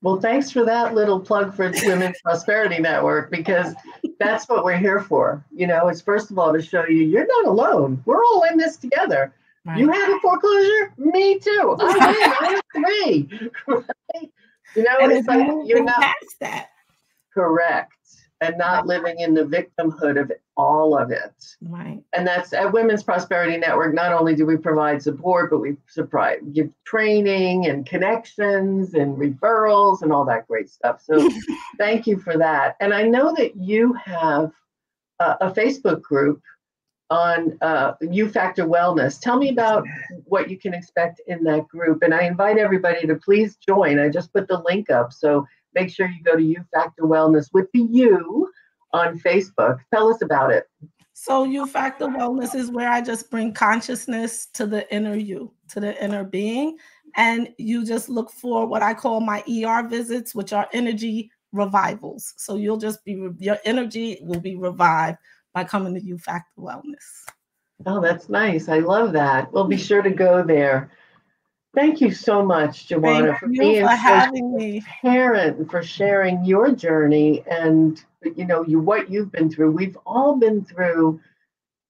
Well, 0.03 0.19
thanks 0.19 0.49
for 0.49 0.65
that 0.65 0.95
little 0.95 1.19
plug 1.19 1.53
for 1.53 1.71
Women's 1.83 2.19
Prosperity 2.23 2.79
Network 2.79 3.29
because 3.29 3.75
that's 4.19 4.49
what 4.49 4.65
we're 4.65 4.77
here 4.77 4.99
for. 4.99 5.45
You 5.51 5.67
know, 5.67 5.89
it's 5.89 6.01
first 6.01 6.31
of 6.31 6.39
all 6.39 6.53
to 6.53 6.61
show 6.61 6.85
you 6.87 7.03
you're 7.03 7.27
not 7.27 7.45
alone. 7.45 8.01
We're 8.05 8.23
all 8.23 8.43
in 8.51 8.57
this 8.57 8.77
together. 8.77 9.33
Right. 9.63 9.77
You 9.77 9.91
had 9.91 10.09
a 10.09 10.19
foreclosure? 10.19 10.93
Me 10.97 11.37
too. 11.37 11.75
I 11.79 12.13
did. 12.13 12.23
I 12.23 12.51
have 12.55 12.63
three. 12.73 13.49
right? 13.67 14.31
You 14.75 14.83
know, 14.83 14.97
and 15.01 15.11
it's 15.11 15.27
like 15.27 15.47
you're 15.65 15.83
not 15.83 16.01
past 16.01 16.39
that. 16.39 16.69
Correct 17.31 17.93
and 18.41 18.57
not 18.57 18.87
living 18.87 19.19
in 19.19 19.35
the 19.35 19.43
victimhood 19.43 20.19
of 20.19 20.31
all 20.57 20.97
of 20.97 21.11
it. 21.11 21.55
Right. 21.61 22.03
And 22.13 22.25
that's 22.25 22.53
at 22.53 22.73
Women's 22.73 23.03
Prosperity 23.03 23.57
Network. 23.57 23.93
Not 23.93 24.13
only 24.13 24.35
do 24.35 24.47
we 24.47 24.57
provide 24.57 25.01
support, 25.01 25.51
but 25.51 25.59
we 25.59 25.77
supply, 25.87 26.37
give 26.51 26.69
training 26.83 27.67
and 27.67 27.85
connections 27.85 28.95
and 28.95 29.15
referrals 29.15 30.01
and 30.01 30.11
all 30.11 30.25
that 30.25 30.47
great 30.47 30.69
stuff. 30.69 31.01
So 31.03 31.29
thank 31.77 32.07
you 32.07 32.17
for 32.17 32.37
that. 32.37 32.75
And 32.79 32.93
I 32.93 33.03
know 33.03 33.33
that 33.35 33.55
you 33.55 33.93
have 33.93 34.51
a, 35.19 35.37
a 35.41 35.51
Facebook 35.51 36.01
group 36.01 36.41
on 37.11 37.57
uh, 37.61 37.93
U 38.01 38.27
Factor 38.27 38.65
Wellness. 38.65 39.19
Tell 39.19 39.37
me 39.37 39.49
about 39.49 39.85
what 40.25 40.49
you 40.49 40.57
can 40.57 40.73
expect 40.73 41.21
in 41.27 41.43
that 41.43 41.67
group. 41.67 42.01
And 42.01 42.13
I 42.13 42.23
invite 42.23 42.57
everybody 42.57 43.05
to 43.05 43.15
please 43.15 43.57
join. 43.57 43.99
I 43.99 44.09
just 44.09 44.33
put 44.33 44.47
the 44.47 44.63
link 44.65 44.89
up. 44.89 45.11
So 45.13 45.45
make 45.73 45.89
sure 45.89 46.07
you 46.07 46.23
go 46.23 46.35
to 46.35 46.43
U 46.43 46.63
Factor 46.73 47.03
Wellness 47.03 47.49
with 47.53 47.67
the 47.73 47.81
U 47.81 48.49
on 48.93 49.19
Facebook. 49.19 49.79
Tell 49.93 50.09
us 50.09 50.21
about 50.21 50.51
it. 50.51 50.65
So, 51.13 51.43
U 51.43 51.67
Factor 51.67 52.07
Wellness 52.07 52.55
is 52.55 52.71
where 52.71 52.89
I 52.89 53.01
just 53.01 53.29
bring 53.29 53.53
consciousness 53.53 54.47
to 54.53 54.65
the 54.65 54.91
inner 54.93 55.15
you, 55.15 55.53
to 55.69 55.79
the 55.79 56.03
inner 56.03 56.23
being. 56.23 56.77
And 57.15 57.49
you 57.57 57.85
just 57.85 58.09
look 58.09 58.31
for 58.31 58.65
what 58.65 58.81
I 58.81 58.93
call 58.93 59.19
my 59.19 59.43
ER 59.47 59.87
visits, 59.87 60.33
which 60.33 60.51
are 60.51 60.67
energy 60.73 61.29
revivals. 61.51 62.33
So, 62.37 62.55
you'll 62.55 62.77
just 62.77 63.05
be, 63.05 63.29
your 63.37 63.59
energy 63.65 64.19
will 64.23 64.39
be 64.39 64.55
revived 64.55 65.17
by 65.53 65.63
coming 65.63 65.93
to 65.93 66.01
U 66.03 66.17
Factor 66.17 66.59
Wellness. 66.59 67.05
Oh, 67.85 68.01
that's 68.01 68.29
nice. 68.29 68.69
I 68.69 68.79
love 68.79 69.13
that. 69.13 69.51
We'll 69.51 69.65
be 69.65 69.77
sure 69.77 70.01
to 70.01 70.11
go 70.11 70.43
there. 70.43 70.91
Thank 71.73 72.01
you 72.01 72.11
so 72.11 72.43
much, 72.43 72.87
Joanna, 72.87 73.37
for 73.37 73.47
being 73.47 73.85
for 73.85 73.91
having 73.91 74.55
me. 74.55 74.83
parent 75.01 75.57
and 75.57 75.71
for 75.71 75.81
sharing 75.81 76.43
your 76.43 76.71
journey 76.71 77.43
and 77.49 78.03
you 78.35 78.45
know 78.45 78.63
you 78.63 78.79
what 78.79 79.09
you've 79.09 79.31
been 79.31 79.49
through. 79.49 79.71
We've 79.71 79.97
all 80.05 80.35
been 80.35 80.65
through 80.65 81.21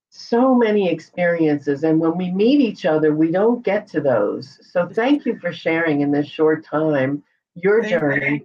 so 0.10 0.54
many 0.54 0.89
experiences, 0.89 1.84
and 1.84 2.00
when 2.00 2.15
we 2.15 2.32
meet 2.32 2.62
each 2.62 2.86
other, 2.86 3.15
we 3.15 3.32
don't 3.32 3.63
get 3.63 3.88
to 3.88 4.02
those. 4.02 4.60
So 4.72 4.88
thank 4.88 5.26
you 5.26 5.39
for 5.39 5.52
sharing 5.52 6.02
in 6.02 6.12
this 6.12 6.28
short 6.28 6.63
time 6.63 7.24
your 7.56 7.82
journey 7.82 8.44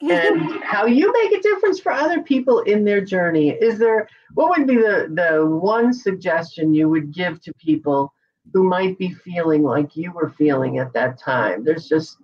and 0.00 0.62
how 0.62 0.86
you 0.86 1.12
make 1.12 1.38
a 1.38 1.42
difference 1.42 1.78
for 1.78 1.92
other 1.92 2.22
people 2.22 2.60
in 2.60 2.84
their 2.84 3.00
journey. 3.00 3.50
Is 3.50 3.78
there 3.78 4.08
what 4.34 4.58
would 4.58 4.66
be 4.66 4.76
the 4.76 5.08
the 5.12 5.46
one 5.46 5.92
suggestion 5.92 6.74
you 6.74 6.88
would 6.88 7.12
give 7.12 7.40
to 7.42 7.52
people? 7.54 8.12
Who 8.54 8.62
might 8.62 8.96
be 8.96 9.10
feeling 9.10 9.64
like 9.64 9.96
you 9.96 10.12
were 10.12 10.30
feeling 10.30 10.78
at 10.78 10.92
that 10.92 11.18
time. 11.18 11.64
There's 11.64 11.88
just 11.88 12.18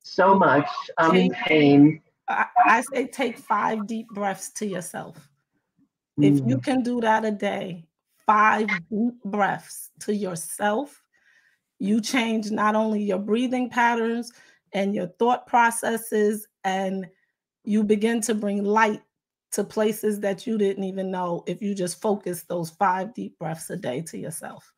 so 0.00 0.34
much. 0.34 0.68
I'm 0.96 1.16
in 1.16 1.32
pain. 1.32 2.00
I, 2.28 2.82
say 2.92 3.08
take 3.08 3.36
five 3.36 3.86
deep 3.88 4.06
breaths 4.08 4.50
to 4.52 4.66
yourself. 4.66 5.28
Mm. 6.18 6.24
If 6.24 6.48
you 6.48 6.56
mm. 6.58 6.64
can 6.64 6.82
do 6.82 7.00
that 7.00 7.24
a 7.24 7.32
day, 7.32 7.84
five 8.24 8.68
deep 8.90 9.14
breaths 9.24 9.90
to 10.00 10.14
yourself, 10.14 11.02
you 11.80 12.00
change 12.00 12.52
not 12.52 12.76
only 12.76 13.02
your 13.02 13.18
breathing 13.18 13.68
patterns 13.68 14.32
and 14.72 14.94
your 14.94 15.08
thought 15.18 15.48
processes, 15.48 16.46
and 16.64 17.08
you 17.64 17.82
begin 17.82 18.20
to 18.22 18.34
bring 18.34 18.62
light 18.62 19.02
to 19.50 19.64
places 19.64 20.20
that 20.20 20.46
you 20.46 20.56
didn't 20.56 20.84
even 20.84 21.10
know 21.10 21.42
if 21.46 21.60
you 21.60 21.74
just 21.74 22.00
focus 22.00 22.44
those 22.44 22.70
five 22.70 23.12
deep 23.14 23.36
breaths 23.38 23.68
a 23.68 23.76
day 23.76 24.00
to 24.00 24.16
yourself. 24.16 24.71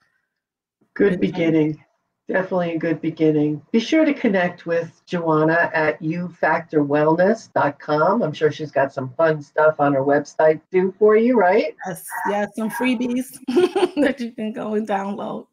Good 0.95 1.21
beginning. 1.21 1.85
Definitely 2.27 2.77
a 2.77 2.79
good 2.79 3.03
beginning. 3.03 3.61
Be 3.71 3.81
sure 3.81 4.07
to 4.07 4.15
connect 4.15 4.65
with 4.65 5.03
Joanna 5.05 5.71
at 5.75 6.01
ufactorwellness.com. 6.01 8.23
I'm 8.23 8.33
sure 8.33 8.51
she's 8.51 8.71
got 8.71 8.95
some 8.95 9.13
fun 9.15 9.43
stuff 9.43 9.79
on 9.79 9.93
her 9.93 10.01
website 10.01 10.63
too 10.73 10.95
for 10.99 11.17
you, 11.17 11.37
right? 11.37 11.77
Yes, 11.87 12.07
yeah, 12.31 12.47
some 12.57 12.71
freebies 12.71 13.39
that 13.97 14.21
you 14.21 14.33
can 14.33 14.55
go 14.55 14.73
and 14.75 14.89
download. 14.89 15.49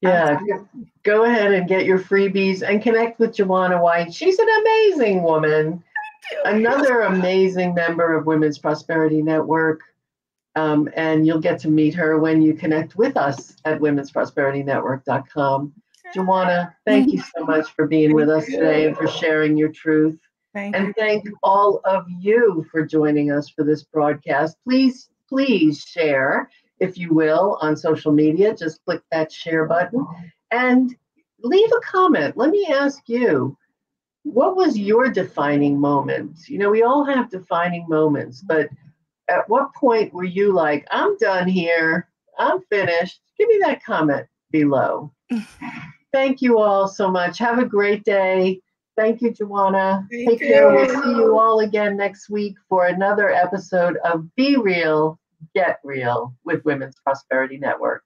Yeah, 0.00 0.38
go 1.02 1.24
ahead 1.24 1.52
and 1.52 1.68
get 1.68 1.84
your 1.84 1.98
freebies 1.98 2.62
and 2.62 2.82
connect 2.82 3.18
with 3.18 3.34
Joanna 3.34 3.82
White. 3.82 4.14
She's 4.14 4.38
an 4.38 4.48
amazing 4.60 5.22
woman. 5.22 5.84
Another 6.44 7.02
amazing 7.02 7.74
member 7.74 8.16
of 8.16 8.26
Women's 8.26 8.58
Prosperity 8.58 9.22
Network. 9.22 9.82
Um, 10.56 10.88
and 10.94 11.26
you'll 11.26 11.40
get 11.40 11.58
to 11.60 11.68
meet 11.68 11.94
her 11.94 12.18
when 12.18 12.40
you 12.40 12.54
connect 12.54 12.96
with 12.96 13.16
us 13.16 13.56
at 13.64 13.80
womensprosperityNetwork.com. 13.80 15.72
Joanna, 16.14 16.76
thank 16.86 17.12
you 17.12 17.20
so 17.20 17.44
much 17.44 17.72
for 17.72 17.88
being 17.88 18.14
with 18.14 18.28
us 18.28 18.46
today 18.46 18.86
and 18.86 18.96
for 18.96 19.08
sharing 19.08 19.56
your 19.56 19.70
truth. 19.70 20.18
Thank 20.52 20.76
and 20.76 20.86
you. 20.88 20.94
thank 20.96 21.28
all 21.42 21.80
of 21.84 22.06
you 22.20 22.64
for 22.70 22.86
joining 22.86 23.32
us 23.32 23.48
for 23.48 23.64
this 23.64 23.82
broadcast. 23.82 24.56
Please, 24.62 25.08
please 25.28 25.82
share, 25.82 26.48
if 26.78 26.96
you 26.96 27.12
will, 27.12 27.58
on 27.60 27.76
social 27.76 28.12
media. 28.12 28.54
Just 28.54 28.84
click 28.84 29.02
that 29.10 29.32
share 29.32 29.66
button 29.66 30.06
and 30.52 30.94
leave 31.42 31.70
a 31.72 31.80
comment. 31.80 32.36
Let 32.36 32.50
me 32.50 32.68
ask 32.72 33.02
you, 33.08 33.56
what 34.22 34.56
was 34.56 34.78
your 34.78 35.08
defining 35.08 35.78
moment? 35.78 36.48
You 36.48 36.58
know, 36.58 36.70
we 36.70 36.82
all 36.82 37.04
have 37.04 37.30
defining 37.30 37.86
moments, 37.88 38.40
but 38.40 38.68
at 39.28 39.48
what 39.48 39.74
point 39.74 40.12
were 40.12 40.24
you 40.24 40.52
like, 40.52 40.86
I'm 40.90 41.16
done 41.18 41.48
here, 41.48 42.08
I'm 42.38 42.60
finished? 42.70 43.20
Give 43.38 43.48
me 43.48 43.58
that 43.62 43.84
comment 43.84 44.26
below. 44.50 45.12
Thank 46.12 46.42
you 46.42 46.58
all 46.58 46.86
so 46.86 47.10
much. 47.10 47.38
Have 47.38 47.58
a 47.58 47.64
great 47.64 48.04
day. 48.04 48.60
Thank 48.96 49.20
you, 49.22 49.32
Joanna. 49.32 50.06
Thank 50.10 50.28
Take 50.28 50.40
you. 50.40 50.46
care. 50.46 50.72
We'll 50.72 51.02
see 51.02 51.10
you 51.10 51.38
all 51.38 51.60
again 51.60 51.96
next 51.96 52.30
week 52.30 52.54
for 52.68 52.86
another 52.86 53.30
episode 53.30 53.96
of 54.04 54.32
Be 54.36 54.56
Real, 54.56 55.18
Get 55.54 55.80
Real 55.82 56.34
with 56.44 56.64
Women's 56.64 56.94
Prosperity 57.02 57.58
Network. 57.58 58.04